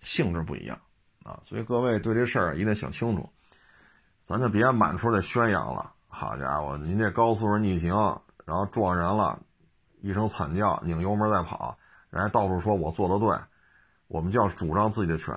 [0.00, 0.78] 性质不一样
[1.22, 3.26] 啊，所以各位对这事儿一定想清楚，
[4.24, 5.92] 咱就别满处的宣扬了。
[6.20, 7.94] 好家伙，您这高速上逆行，
[8.44, 9.40] 然后撞人了，
[10.02, 11.78] 一声惨叫，拧油门再跑，
[12.10, 13.34] 人家到处说我做的对，
[14.06, 15.34] 我们就要主张自己的权，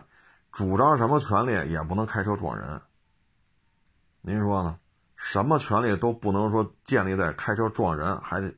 [0.52, 2.82] 主张什么权利也不能开车撞人。
[4.20, 4.78] 您说呢？
[5.16, 8.54] 什么权利都不能说建立在开车撞人，还得，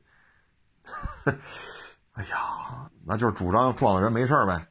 [2.14, 2.90] 哎呀。
[3.04, 4.66] 那就是主张撞了人没事呗，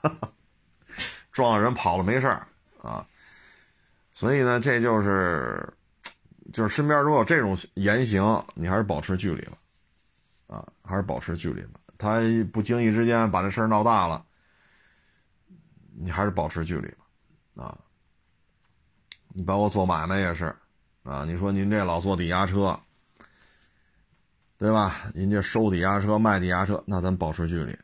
[1.30, 2.26] 撞了人跑了没事
[2.82, 3.06] 啊，
[4.14, 5.75] 所以呢，这就是，
[6.56, 9.58] 就是身边如果有这种言行，你还是保持距离吧，
[10.46, 11.78] 啊，还是保持距离吧。
[11.98, 14.24] 他不经意之间把这事儿闹大了，
[15.98, 16.88] 你还是保持距离
[17.52, 17.78] 吧，啊，
[19.34, 20.46] 你包括做买卖也是，
[21.02, 22.80] 啊，你说您这老做抵押车。
[24.58, 25.02] 对吧？
[25.12, 27.78] 人家收抵押车、卖抵押车，那咱保持距离，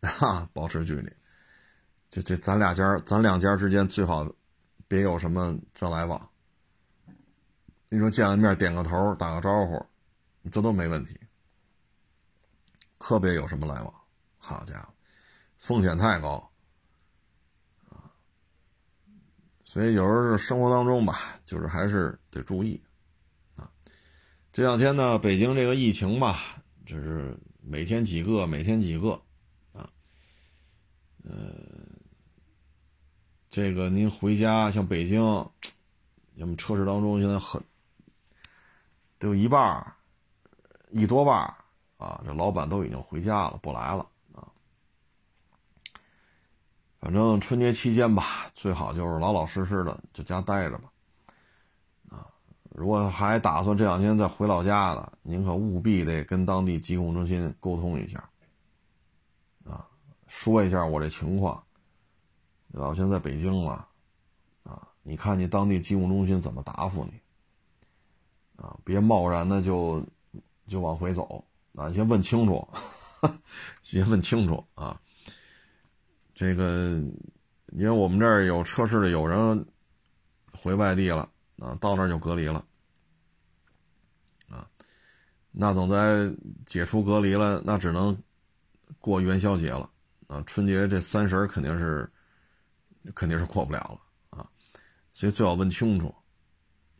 [0.00, 1.08] 哈，保持距离。
[2.10, 4.28] 这这，咱俩家、咱两家之间最好
[4.88, 6.20] 别有什么这来往。
[7.92, 9.84] 你说见了面点个头、打个招呼，
[10.50, 11.14] 这都没问题。
[12.96, 13.94] 可别有什么来往，
[14.38, 14.88] 好家伙，
[15.58, 16.50] 风险太高
[17.90, 18.08] 啊！
[19.66, 22.82] 所以有时候是生活当中吧，就是还是得注意。
[23.56, 23.70] 啊
[24.54, 29.20] 这两天呢，北京这个疫情吧，就是每天几个，每天几个，
[29.74, 29.86] 啊，
[31.24, 31.54] 呃，
[33.50, 35.20] 这个您回家像北京，
[36.38, 37.62] 咱们车市当中现在很，
[39.22, 39.94] 都一半儿
[40.90, 41.54] 一多半儿
[41.96, 44.04] 啊，这老板都已经回家了，不来了
[44.34, 44.48] 啊。
[46.98, 50.92] 反正春节期间吧，最好就是老老实实的就家待着吧。
[52.10, 52.26] 啊
[52.70, 58.28] 如果还打算这两天再回老家的，您可务必得跟当地疾控中心沟通一下，
[59.64, 59.86] 啊，
[60.26, 61.62] 说一下我这情况，
[62.72, 62.88] 对吧？
[62.88, 63.86] 我现在在北京了，
[64.64, 67.21] 啊，你看你当地疾控中心怎么答复你，
[68.56, 70.04] 啊，别贸然的就
[70.66, 71.44] 就往回走，
[71.74, 72.66] 啊，先问清楚，
[73.82, 75.00] 先问清楚啊。
[76.34, 77.00] 这个，
[77.72, 79.66] 因为我们这儿有车市的有人
[80.52, 81.28] 回外地了。
[81.58, 82.64] 啊，到那儿就隔离了，
[84.48, 84.68] 啊，
[85.52, 86.28] 那等在
[86.66, 88.18] 解除隔离了，那只能
[88.98, 89.88] 过元宵节了，
[90.26, 92.10] 啊，春节这三十肯定是
[93.14, 94.50] 肯定是过不了了，啊，
[95.12, 96.12] 所以最好问清楚，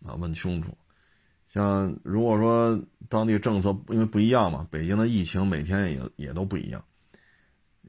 [0.04, 0.78] 啊，问清楚，
[1.52, 6.82] 像如果说当地政策因为不一样嘛，北京的疫情每天也也都不一样，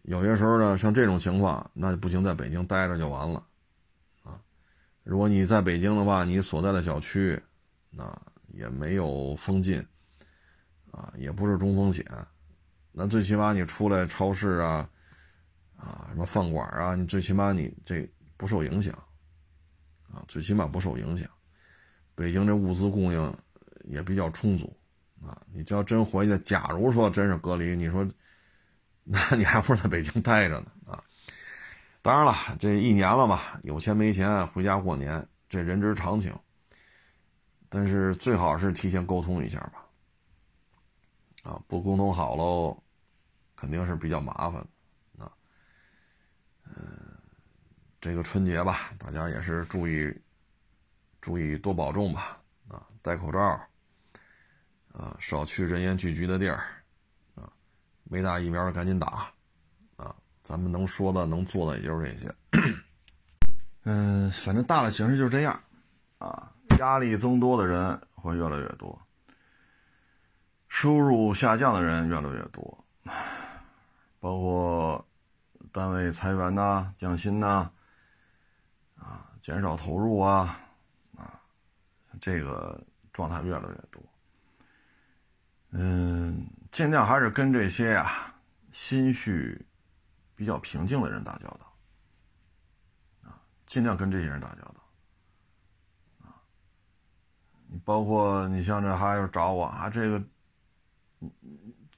[0.01, 3.41] 有些时候呢，像这种情况，那就不行，在北京待着就完了。
[4.23, 4.37] 啊
[5.05, 7.41] 如果你在北京的话，你所在的小区，
[7.89, 8.13] 那
[8.49, 9.81] 也没有封禁，
[10.91, 12.05] 啊，也不是中风险，
[12.91, 14.89] 那最起码你出来超市啊，
[15.77, 18.05] 啊，什么饭馆啊，你最起码你这
[18.35, 18.93] 不受影响，
[20.13, 21.29] 啊，最起码不受影响。
[22.13, 23.37] 北京这物资供应
[23.83, 24.75] 也比较充足，
[25.21, 28.07] 啊，你只要真回去，假如说真是隔离，你说，
[29.03, 31.03] 那你还不如在北京待着呢，啊。
[32.01, 36.33] 当然了，这一年了嘛，有钱没钱回家过年，这人之常情。
[37.69, 39.85] 但是最好是提前沟通一下吧，
[41.49, 42.77] 啊，不沟通好喽，
[43.55, 44.61] 肯定是比较麻烦
[45.17, 45.31] 啊。
[46.65, 47.17] 嗯，
[47.99, 50.13] 这个春节吧，大家也是注意，
[51.19, 53.59] 注意多保重吧，啊，戴口罩，
[54.93, 56.63] 啊，少去人烟聚集的地儿，
[57.35, 57.51] 啊，
[58.05, 59.07] 没打疫苗的赶紧打。
[59.97, 62.35] 啊咱们能说的、能做的也就是这些。
[63.85, 65.59] 嗯，反正大的形势就是这样，
[66.17, 69.01] 啊，压力增多的人会越来越多，
[70.67, 72.85] 收入下降的人越来越多，
[74.19, 75.07] 包括
[75.71, 77.71] 单位裁员呐、降薪呐，
[78.99, 80.59] 啊，减少投入啊，
[81.17, 81.39] 啊，
[82.19, 82.79] 这个
[83.13, 84.03] 状态越来越多。
[85.73, 88.33] 嗯，尽量还是跟这些呀，
[88.71, 89.67] 心绪。
[90.35, 91.73] 比较平静的人打交道，
[93.29, 96.41] 啊，尽量跟这些人打交道，啊，
[97.67, 100.21] 你包括你像这还有找我啊，这个，
[101.19, 101.31] 你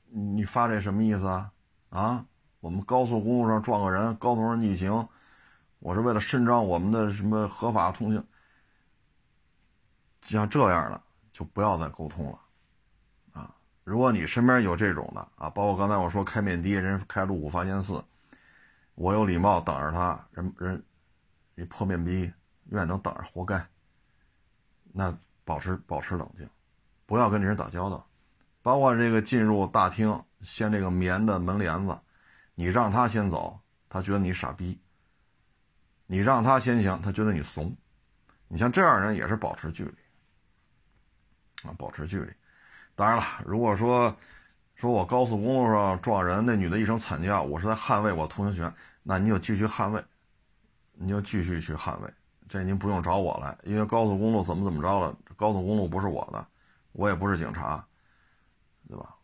[0.09, 1.51] 你发这什么意思啊？
[1.89, 2.25] 啊，
[2.59, 5.07] 我们高速公路上撞个人，高速上逆行，
[5.79, 8.23] 我是为了伸张我们的什么合法通行。
[10.21, 11.01] 像这样的
[11.31, 12.39] 就不要再沟通了，
[13.85, 18.03] 如果你身边有这种的啊，包括刚才我说开面的，人开路虎发现四，
[18.95, 20.83] 我有礼貌等着他，人人
[21.53, 22.33] 一破面逼，
[22.71, 23.63] 愿意能等着活该。
[24.91, 26.49] 那保持保持冷静，
[27.05, 28.05] 不要跟这人打交道。
[28.63, 31.95] 包括这个进入大厅掀这个棉的门帘子，
[32.55, 34.79] 你让他先走，他觉得你傻逼；
[36.07, 37.77] 你让他先行，他觉得你怂。
[38.47, 41.69] 你像这样人也是保持距离。
[41.69, 42.33] 啊，保持距离。
[42.95, 44.15] 当然了，如果说
[44.73, 48.73] 说我高速公路上撞人，那女的一声惨叫，我是在捍卫我通行权，
[49.03, 50.03] 那你就继续捍卫，
[50.93, 52.09] 你就继续去捍卫。
[52.47, 56.47] 这您不用找我来，因为高速公路怎么怎么着了，高速公路不是我的，
[56.93, 57.85] 我也不是警察，
[58.87, 59.15] 对吧？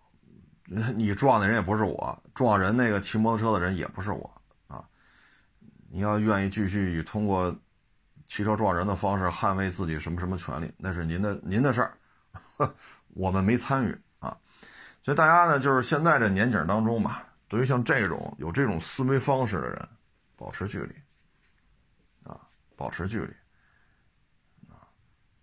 [0.95, 4.84] 你撞的人也不是我，撞人那个骑摩托车的人也不是我啊。
[5.89, 7.53] 你要愿意继续通过
[8.26, 11.97] 汽车撞人的方式捍卫自己什么什么权利，那是您的您的事儿。
[13.14, 14.38] 我们没参与啊，
[15.03, 19.89] 所以大家呢，就是现在这年景当中吧，对于像这种有这种思维方式的人，
[20.36, 20.93] 保持距离
[22.24, 22.39] 啊，
[22.76, 23.34] 保持距离
[24.70, 24.88] 啊，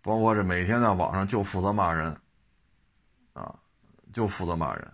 [0.02, 2.16] 包括这每天在网上就负责骂人
[3.34, 3.54] 啊，
[4.12, 4.92] 就负责骂人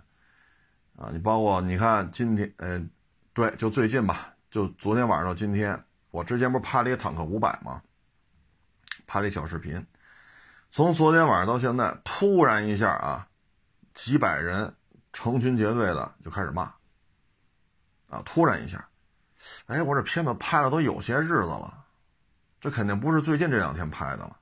[0.97, 2.85] 啊，你包括你看今天，呃，
[3.33, 7.83] 对，就最近吧，就昨天晚上到今天，我之前不是拍了一个坦克五百吗？
[9.07, 9.85] 拍了一小视频。
[10.75, 13.29] 从昨天晚上到现在，突然一下啊，
[13.93, 14.75] 几百人
[15.13, 16.63] 成群结队的就开始骂，
[18.09, 18.85] 啊，突然一下，
[19.67, 21.85] 哎，我这片子拍了都有些日子了，
[22.61, 24.37] 这肯定不是最近这两天拍的了，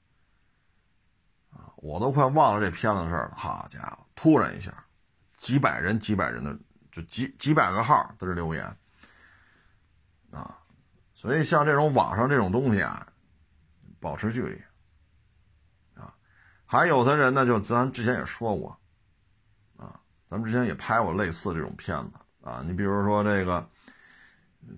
[1.51, 3.33] 啊，我都快忘了这片子的事了。
[3.37, 4.73] 好家伙，突然一下，
[5.37, 6.59] 几百人、几百人的，
[6.91, 8.65] 就几几百个号在这留言，
[10.31, 10.57] 啊，
[11.13, 13.07] 所以像这种网上这种东西啊，
[14.01, 14.59] 保持距离。
[16.73, 18.75] 还有的人呢，就咱之前也说过，
[19.77, 22.65] 啊，咱们之前也拍过类似这种片子啊。
[22.67, 23.69] 你比如说这个，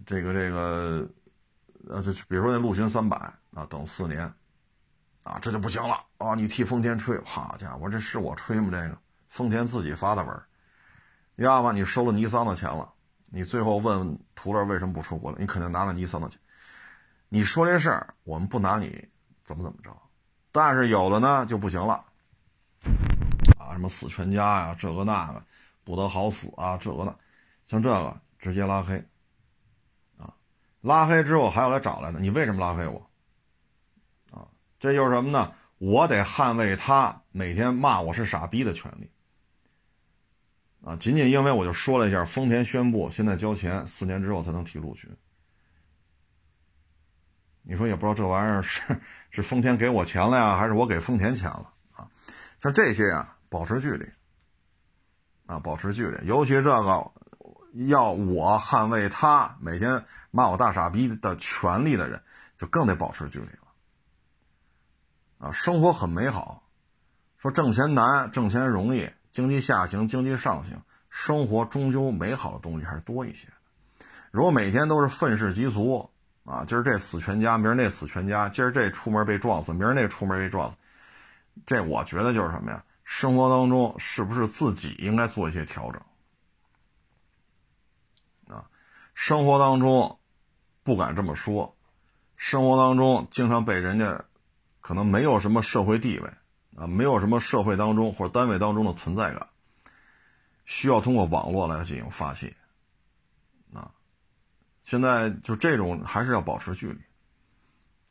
[0.04, 1.08] 这个这个，
[1.88, 3.16] 呃，就比如说那陆巡三百
[3.52, 4.22] 啊，等四年，
[5.22, 6.34] 啊，这就不行了啊！
[6.34, 8.70] 你替丰田吹，好家伙，这是我吹吗？
[8.72, 10.42] 这个丰田自己发的文，
[11.36, 12.92] 要么你收了尼桑的钱了，
[13.26, 16.40] 你最后问途乐为什么不出国了，你肯定拿了尼桑的钱。
[17.28, 19.08] 你说这事儿，我们不拿你
[19.44, 19.96] 怎么怎么着。
[20.56, 21.94] 但是有的呢就不行了，
[23.58, 25.42] 啊，什么死全家呀，这个那个，
[25.82, 27.12] 不得好死啊，这个那，
[27.66, 28.94] 像这个直接拉黑，
[30.16, 30.32] 啊，
[30.80, 33.04] 拉黑之后还要来找来呢，你为什么拉黑我？
[34.30, 34.46] 啊，
[34.78, 35.52] 这就是什么呢？
[35.78, 39.10] 我得捍卫他每天骂我是傻逼的权利，
[40.84, 45.10] 啊，仅仅因为我就说了一下，丰田宣布现在交钱，四年之后才能提录取。
[47.66, 49.00] 你说也不知道这玩意儿是
[49.30, 52.06] 是丰田给我钱了呀，还是我给丰田钱了啊？
[52.60, 54.06] 像这些呀，保持距离
[55.46, 56.26] 啊，保持距离。
[56.26, 57.10] 尤其这个
[57.86, 62.22] 要我捍卫他每天骂我大傻逼的权利的人，
[62.58, 65.52] 就更得保持距离了啊。
[65.52, 66.68] 生活很美好，
[67.38, 73.48] 说挣钱难，挣钱容易，经济下行，经济上行，生活终究美好的东西还是多一些。
[74.30, 76.10] 如果每天都是愤世嫉俗。
[76.44, 80.76] 啊，今儿这死全家，明儿那死全家，今儿这出门被撞死，明儿那出门被撞死，
[81.64, 82.84] 这我觉得就是什么呀？
[83.02, 86.02] 生活当中是不是自己应该做一些调整？
[88.54, 88.64] 啊，
[89.14, 90.18] 生活当中
[90.82, 91.74] 不敢这么说，
[92.36, 94.24] 生活当中经常被人家
[94.80, 96.30] 可能没有什么社会地位
[96.76, 99.48] 啊，没有什么社会当中或者单位当中的存在感，
[100.66, 102.54] 需要通过网络来进行发泄。
[104.84, 107.00] 现在就这种还是要保持距离，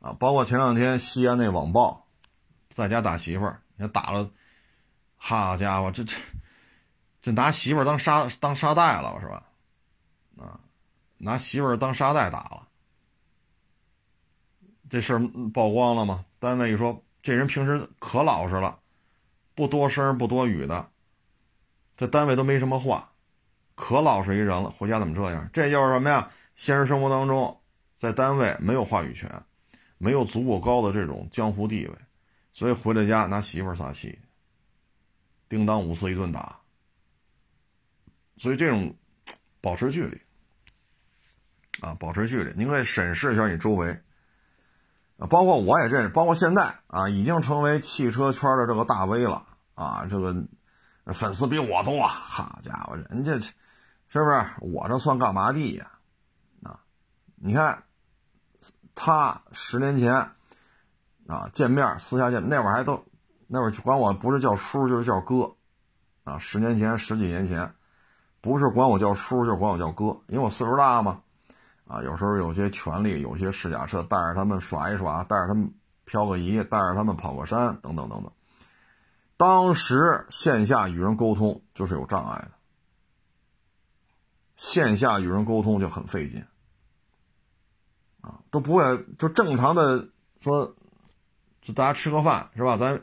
[0.02, 2.08] 啊，包括前两天西安那网暴，
[2.72, 4.30] 在家打媳妇儿，你看打了，
[5.16, 6.18] 好家伙，这这
[7.22, 9.44] 这拿媳妇儿当沙当沙袋了是吧？
[10.38, 10.60] 啊，
[11.20, 12.68] 拿媳妇儿当沙袋打了，
[14.90, 15.20] 这事儿
[15.54, 16.26] 曝光了吗？
[16.40, 18.80] 单位一说，这人平时可老实了，
[19.54, 20.90] 不多声不多语的，
[21.96, 23.12] 在单位都没什么话，
[23.76, 25.48] 可老实一人了，回家怎么这样？
[25.54, 26.32] 这就是什么呀？
[26.64, 27.60] 现实生活当中，
[28.00, 29.30] 在单位没有话语权，
[29.98, 31.94] 没有足够高的这种江湖地位，
[32.54, 34.18] 所以回了家拿媳妇撒气，
[35.50, 36.58] 叮当五四一顿打。
[38.38, 38.96] 所以这种
[39.60, 40.22] 保持距离
[41.82, 44.02] 啊，保持距离，您可以审视一下你周围，
[45.30, 49.46] 包括我也认识，包括现在啊，已经成为汽车圈的这个大 V 了
[49.76, 50.34] 啊，这个
[51.08, 54.46] 粉丝比我多，好家伙，人家是不是？
[54.62, 55.90] 我这算干嘛的呀？
[57.46, 57.84] 你看
[58.96, 60.14] 他十年前
[61.28, 63.04] 啊见面私下见，那会儿还都
[63.48, 65.54] 那会儿管我不是叫叔就是叫哥
[66.24, 66.38] 啊。
[66.38, 67.76] 十年前十几年前，
[68.40, 71.22] 不是管我叫叔就是管我叫哥，因为我岁数大嘛。
[71.86, 75.74] 啊，有时候有些权利，有些试驾车，带着他们耍一耍，带着他们
[76.06, 78.32] 漂个移，带着他们跑个山，等等等等。
[79.36, 82.52] 当时线下与人沟通就是有障碍的，
[84.56, 86.46] 线下与人沟通就很费劲，
[88.54, 88.84] 都不会
[89.18, 90.08] 就正常的
[90.40, 90.76] 说，
[91.60, 92.78] 就大家吃个饭是吧？
[92.78, 93.02] 咱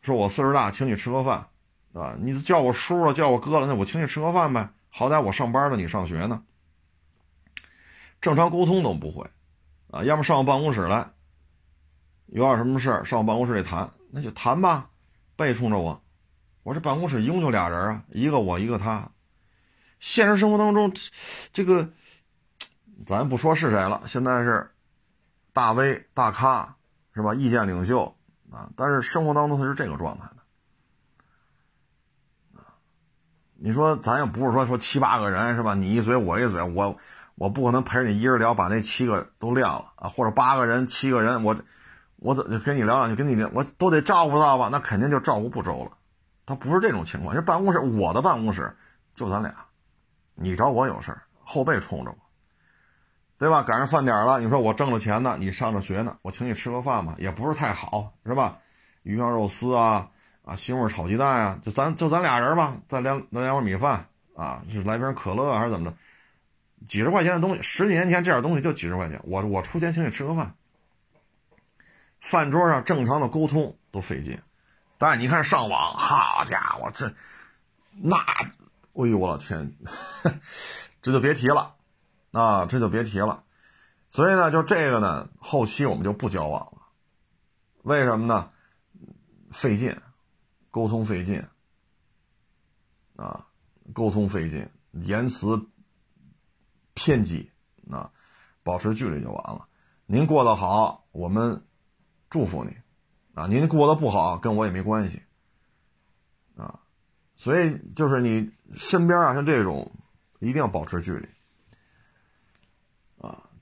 [0.00, 1.44] 说我岁数大，请你吃个饭，
[1.92, 4.70] 啊，你叫我叔了，叫我哥了，那我请你吃个饭呗。
[4.90, 6.44] 好歹我上班呢，你上学呢，
[8.20, 9.28] 正常沟通都不会，
[9.90, 11.10] 啊，要么上我办公室来，
[12.26, 14.88] 有点什么事上我办公室里谈，那就谈吧。
[15.34, 16.00] 背冲着我，
[16.62, 19.10] 我这办公室一共就俩人啊，一个我，一个他。
[19.98, 20.92] 现实生活当中，
[21.52, 21.90] 这个
[23.04, 24.70] 咱不说是谁了，现在是
[25.52, 26.76] 大 V 大咖
[27.14, 27.34] 是吧？
[27.34, 28.16] 意见领袖
[28.50, 30.36] 啊，但是生活当中他是这个状态的
[33.54, 35.74] 你说咱也不是说说七八个人是吧？
[35.74, 36.96] 你一嘴我一嘴，我
[37.34, 41.56] 我不可能陪着你一人聊，把那七个都晾了啊，或者八个人七个人我。
[42.24, 44.68] 我怎跟你聊两句，跟你聊，我都得照顾到吧？
[44.70, 45.90] 那肯定就照顾不周了。
[46.46, 48.76] 他不是这种情况，这办公室，我的办公室
[49.16, 49.52] 就咱俩，
[50.36, 52.16] 你找我有事后背冲着我，
[53.42, 53.64] 对吧？
[53.64, 58.58] 赶上饭点了，你说我挣了钱呢，你上着学呢，我请你吃个饭吧，也不是太好，是吧？
[59.02, 60.10] 鱼香肉丝啊，
[60.44, 65.96] 啊，西红柿炒鸡蛋啊，就咱就咱俩人吧，再两来两碗米饭啊，是来瓶可乐还是怎么着？
[66.86, 70.54] 几十块钱的东西，十几年前这点东西就几十块钱，我我出钱请你吃个饭。
[72.20, 74.38] 饭桌上正常的沟通都费劲，
[74.98, 77.12] 但是你看上网，好家伙，这
[78.00, 79.72] 那，哎呦我的天，
[81.02, 81.74] 这就别提了，
[82.32, 83.44] 啊，这就别提了。
[84.10, 86.82] 所以呢，就这个呢，后期我们就不交往了。
[87.82, 88.50] 为什么呢？
[89.50, 89.96] 费劲，
[90.70, 91.46] 沟通费劲，
[93.16, 93.46] 啊，
[93.92, 95.68] 沟通费劲，言辞
[96.94, 97.52] 偏激，
[97.90, 98.10] 啊，
[98.62, 99.68] 保持距离就完了。
[100.06, 101.64] 您过得好，我们。
[102.30, 102.74] 祝福你，
[103.34, 105.20] 啊，您过得不好跟我也没关系，
[106.56, 106.80] 啊，
[107.36, 109.92] 所以就是你身边啊，像这种
[110.38, 111.28] 一定要保持距离，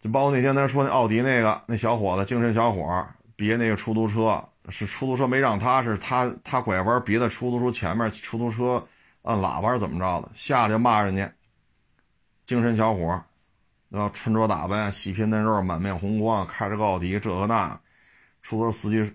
[0.01, 8.87] 就包括那天咱说那奥迪那个那小伙子精神小伙别那个出租车，是出租车没让他，是他他拐弯别在出租车前面，出租车
[9.23, 11.31] 按喇叭是怎么着的，下来骂人家，
[12.45, 13.23] 精神小伙，
[13.89, 17.79] 然后穿着打扮细皮嫩肉满面红光，开着个奥迪这个那。
[18.43, 19.13] 出租车司机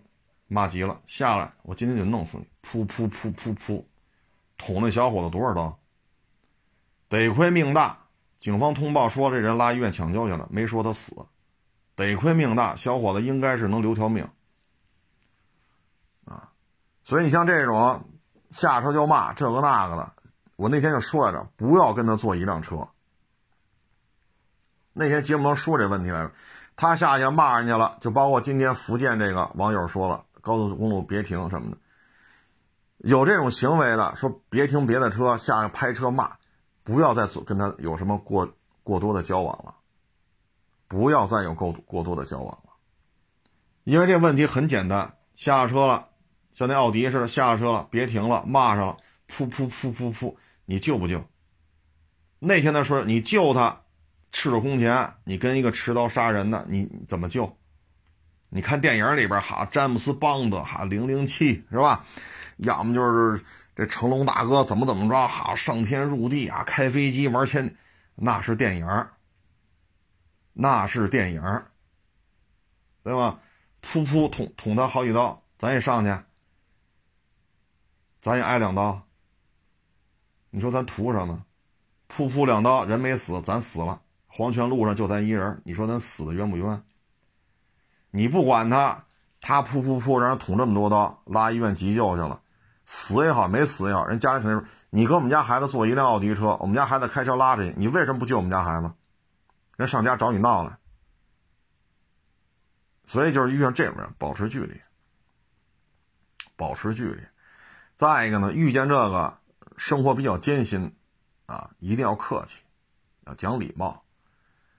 [0.47, 2.45] 骂急了，下来，我今天就弄死你！
[2.61, 3.83] 噗噗噗噗噗，
[4.55, 5.79] 捅那小伙子多少刀？
[7.09, 7.97] 得亏命大，
[8.45, 11.15] 警方通报说这人拉医院抢救去了，没说他死。
[11.95, 14.23] 得亏命大，小伙子应该是能留条命。
[16.25, 16.51] 啊，
[17.03, 18.07] 所以你像这种
[18.51, 20.13] 下车就骂这个那个的，
[20.57, 22.87] 我那天就说来着，不要跟他坐一辆车。
[24.93, 26.31] 那天节目中说这问题来着。
[26.75, 31.77] 他下去骂人家了，就包括今天福建这个网友说了，高速公路别停什么的，
[32.97, 36.33] 有这种行为的，说别停别的车，下去拍车骂，
[36.85, 38.49] 不要再做跟他有什么过
[38.83, 39.75] 过多的交往了，
[40.87, 42.69] 不要再有过过多的交往了，
[43.83, 46.07] 因为这问题很简单，下车了，
[46.53, 48.97] 像那奥迪似的下车了，别停了，骂上了，
[49.29, 50.33] 噗噗噗噗噗，
[50.63, 51.21] 你救不救？
[52.39, 53.81] 那天他说你救他。
[54.31, 57.57] 赤手空拳，你跟一个持刀杀人的，你怎么救？
[58.49, 62.05] 你看电影里边哈，詹姆斯邦德哈零零七是吧？
[62.57, 63.41] 要么就是
[63.75, 67.75] 这成龙大哥怎么怎么着哈，上天入地啊，开飞机玩千，
[68.15, 69.07] 那是电影
[70.53, 71.41] 那是电影
[73.03, 73.39] 对吧？
[73.81, 76.17] 噗噗捅捅他好几刀，咱也上去，
[78.21, 79.03] 咱也挨两刀。
[80.49, 81.45] 你说咱图什么？
[82.07, 84.01] 噗噗两刀，人没死，咱死了。
[84.27, 86.81] 黄泉路上就咱一人，你说咱死的冤不冤？
[88.11, 89.05] 你不管他，
[89.41, 92.41] 他噗噗噗让人捅这么多刀，拉医院急救去了，
[92.85, 98.91] 死也好，没死也好，人家里肯定说，你跟我们家孩子坐一辆奥迪车，我们家孩子开车拉着你，你为什么不救我们家孩子？
[99.75, 100.77] 人上家找你闹来，
[103.05, 104.79] 所以就是遇上这种人，保持距离，
[106.55, 107.21] 保持距离。
[107.95, 109.37] 再一个呢，遇见这个
[109.77, 110.95] 生活比较艰辛，
[111.45, 112.61] 啊，一定要客气，
[113.25, 114.03] 要讲礼貌。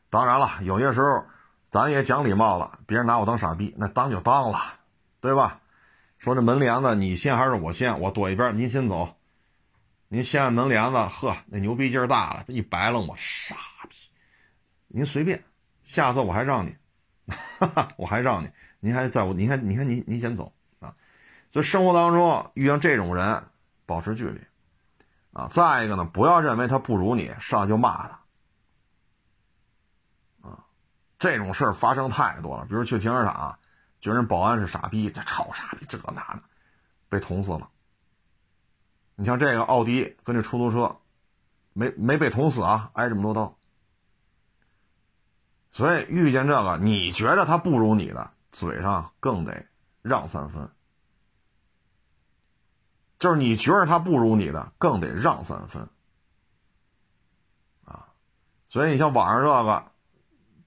[0.08, 1.26] 当然了，有些时候
[1.68, 4.58] 咱也讲礼貌了，别人拿我当傻逼，那当就当了，
[5.20, 5.60] 对吧？
[6.26, 8.00] 说这门帘子你先还是我先？
[8.00, 9.14] 我躲一边，您先走，
[10.08, 13.54] 您掀门帘子，呵，那牛逼劲儿大了，一白楞我，傻
[13.88, 13.96] 逼！
[14.88, 15.40] 您随便，
[15.84, 16.76] 下次我还让你，
[17.96, 18.50] 我还让你，
[18.80, 20.92] 您还在我，您看，你看，您您先走啊！
[21.52, 23.44] 所以生活当中遇到这种人，
[23.86, 24.40] 保持距离
[25.32, 25.46] 啊。
[25.52, 28.20] 再一个呢，不要认为他不如你，上来就骂他
[30.48, 30.58] 啊。
[31.20, 33.56] 这种事儿发生太多了，比如去停车场，
[34.06, 36.42] 觉得人保安是傻逼，这吵傻逼，这那的，
[37.08, 37.68] 被捅死了。
[39.16, 40.98] 你像这个奥迪跟这出租车，
[41.72, 43.58] 没没被捅死啊，挨这么多刀。
[45.72, 49.66] 所以遇见这个，你觉得他不如你的，嘴上更得
[50.02, 50.70] 让三分。
[53.18, 55.88] 就是你觉得他不如你的，更得让三分。
[57.84, 58.06] 啊，
[58.68, 59.90] 所以你像网上这个，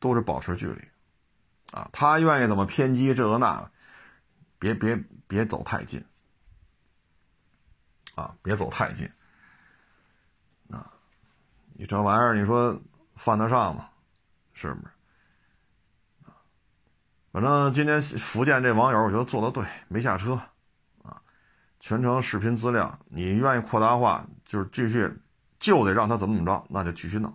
[0.01, 0.88] 都是保持距离。
[1.71, 3.71] 啊，他愿意怎么偏激这个那个，
[4.57, 6.03] 别别别走太近。
[8.15, 9.09] 啊，别走太近，
[10.69, 10.91] 啊，
[11.73, 12.77] 你这玩意儿，你说
[13.15, 13.87] 犯得上吗？
[14.51, 14.87] 是不是？
[17.31, 20.33] 反正今天福建这网友，我觉得做的对，没下车，
[21.01, 21.21] 啊，
[21.79, 25.09] 全程视频资料，你愿意扩大化，就是继续，
[25.57, 27.33] 就得让他怎么怎么着，那就继续弄。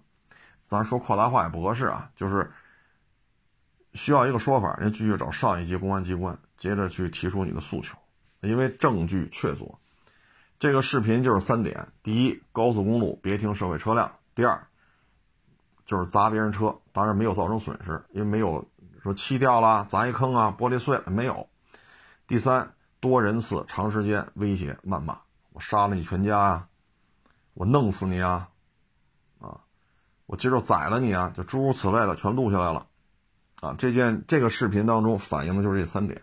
[0.69, 2.53] 咱说扩大化也不合适啊，就是
[3.95, 7.97] 需要一个说法，人继续找上一级公安机关，接着去提出你的诉求，
[8.41, 9.75] 因为证据确凿。
[10.59, 14.67] 这个视频就是三点：第一，高速公路别停社会车辆；第二，
[15.85, 18.67] 就是砸别人车，当然没有造成损失，因为没有
[19.03, 21.47] 说漆掉了、砸一坑啊、玻璃碎了没有；
[22.27, 25.19] 第三，多人次、长时间威胁、谩骂，
[25.53, 26.69] 我杀了你全家啊，
[27.53, 28.49] 我弄死你啊，
[29.41, 29.61] 啊，
[30.27, 32.87] 我今儿宰了你啊，就诸如此类的全录下来了，
[33.65, 36.21] 啊，这件这个视频当中反映的就是这三点，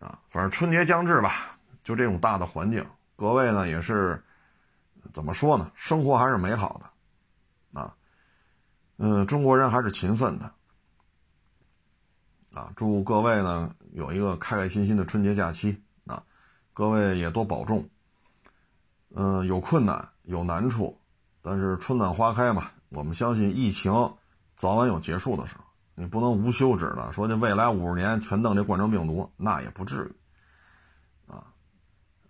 [0.00, 1.56] 啊，反正春节将至吧。
[1.84, 2.84] 就这种大的环境，
[3.14, 4.20] 各位呢也是
[5.12, 5.70] 怎么说呢？
[5.76, 7.94] 生活还是美好的，啊，
[8.96, 10.52] 嗯，中国人还是勤奋的，
[12.52, 16.20] 啊，祝各位呢有一个开开心心的春节假期，啊，
[16.72, 17.88] 各位也多保重，
[19.14, 21.00] 嗯，有困难有难处，
[21.40, 23.92] 但是春暖花开嘛，我们相信疫情
[24.56, 25.65] 早晚有结束的时候，
[25.96, 31.32] 你不能无休止的说这未来五十年全弄这冠状病毒，那也不至于。
[31.32, 31.42] 啊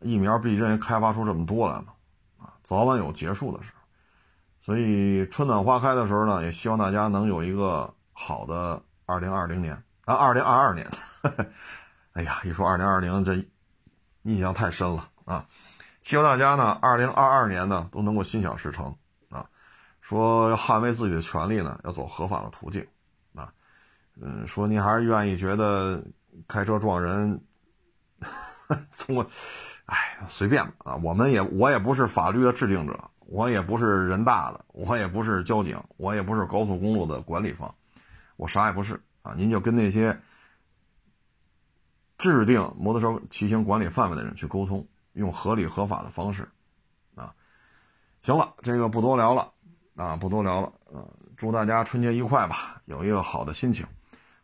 [0.01, 1.87] 疫苗毕竟开发出这么多来了，
[2.39, 3.81] 啊，早晚有结束的时候，
[4.61, 10.89] 所以春暖花开的时候呢，也希望大家能有一个好的二零二零年啊，二零二二年。
[12.13, 13.45] 哎呀，一说二零二零，这
[14.23, 15.45] 印象太深了啊！
[16.03, 18.97] 希望大家呢，二零二二年呢都能够心想事成
[19.29, 19.45] 啊。
[20.01, 22.87] 说要捍卫自己的权利呢，要走合法的途径。
[24.21, 26.03] 嗯，说您还是愿意觉得
[26.49, 27.41] 开车撞人，
[28.99, 29.27] 通过。
[29.87, 30.97] 哎，随便吧啊！
[30.97, 37.73] 我们也，我也不是法律的制定者，我也不是人大的，我也不是交警，我也不是高速公路的管理方，
[38.37, 39.33] 我啥也不是啊！
[39.37, 40.21] 您就跟那些
[42.19, 46.49] 制定摩托车骑行管理范围的人去沟通，用合理合法的方式
[47.15, 47.33] 啊！
[48.23, 49.53] 行了，这个不多聊了
[49.95, 51.07] 啊，不多聊了啊！
[51.37, 53.87] 祝大家春节愉快吧，有一个好的心情，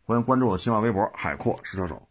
[0.05, 2.01] 欢迎关注我新浪微博“海阔试车手”。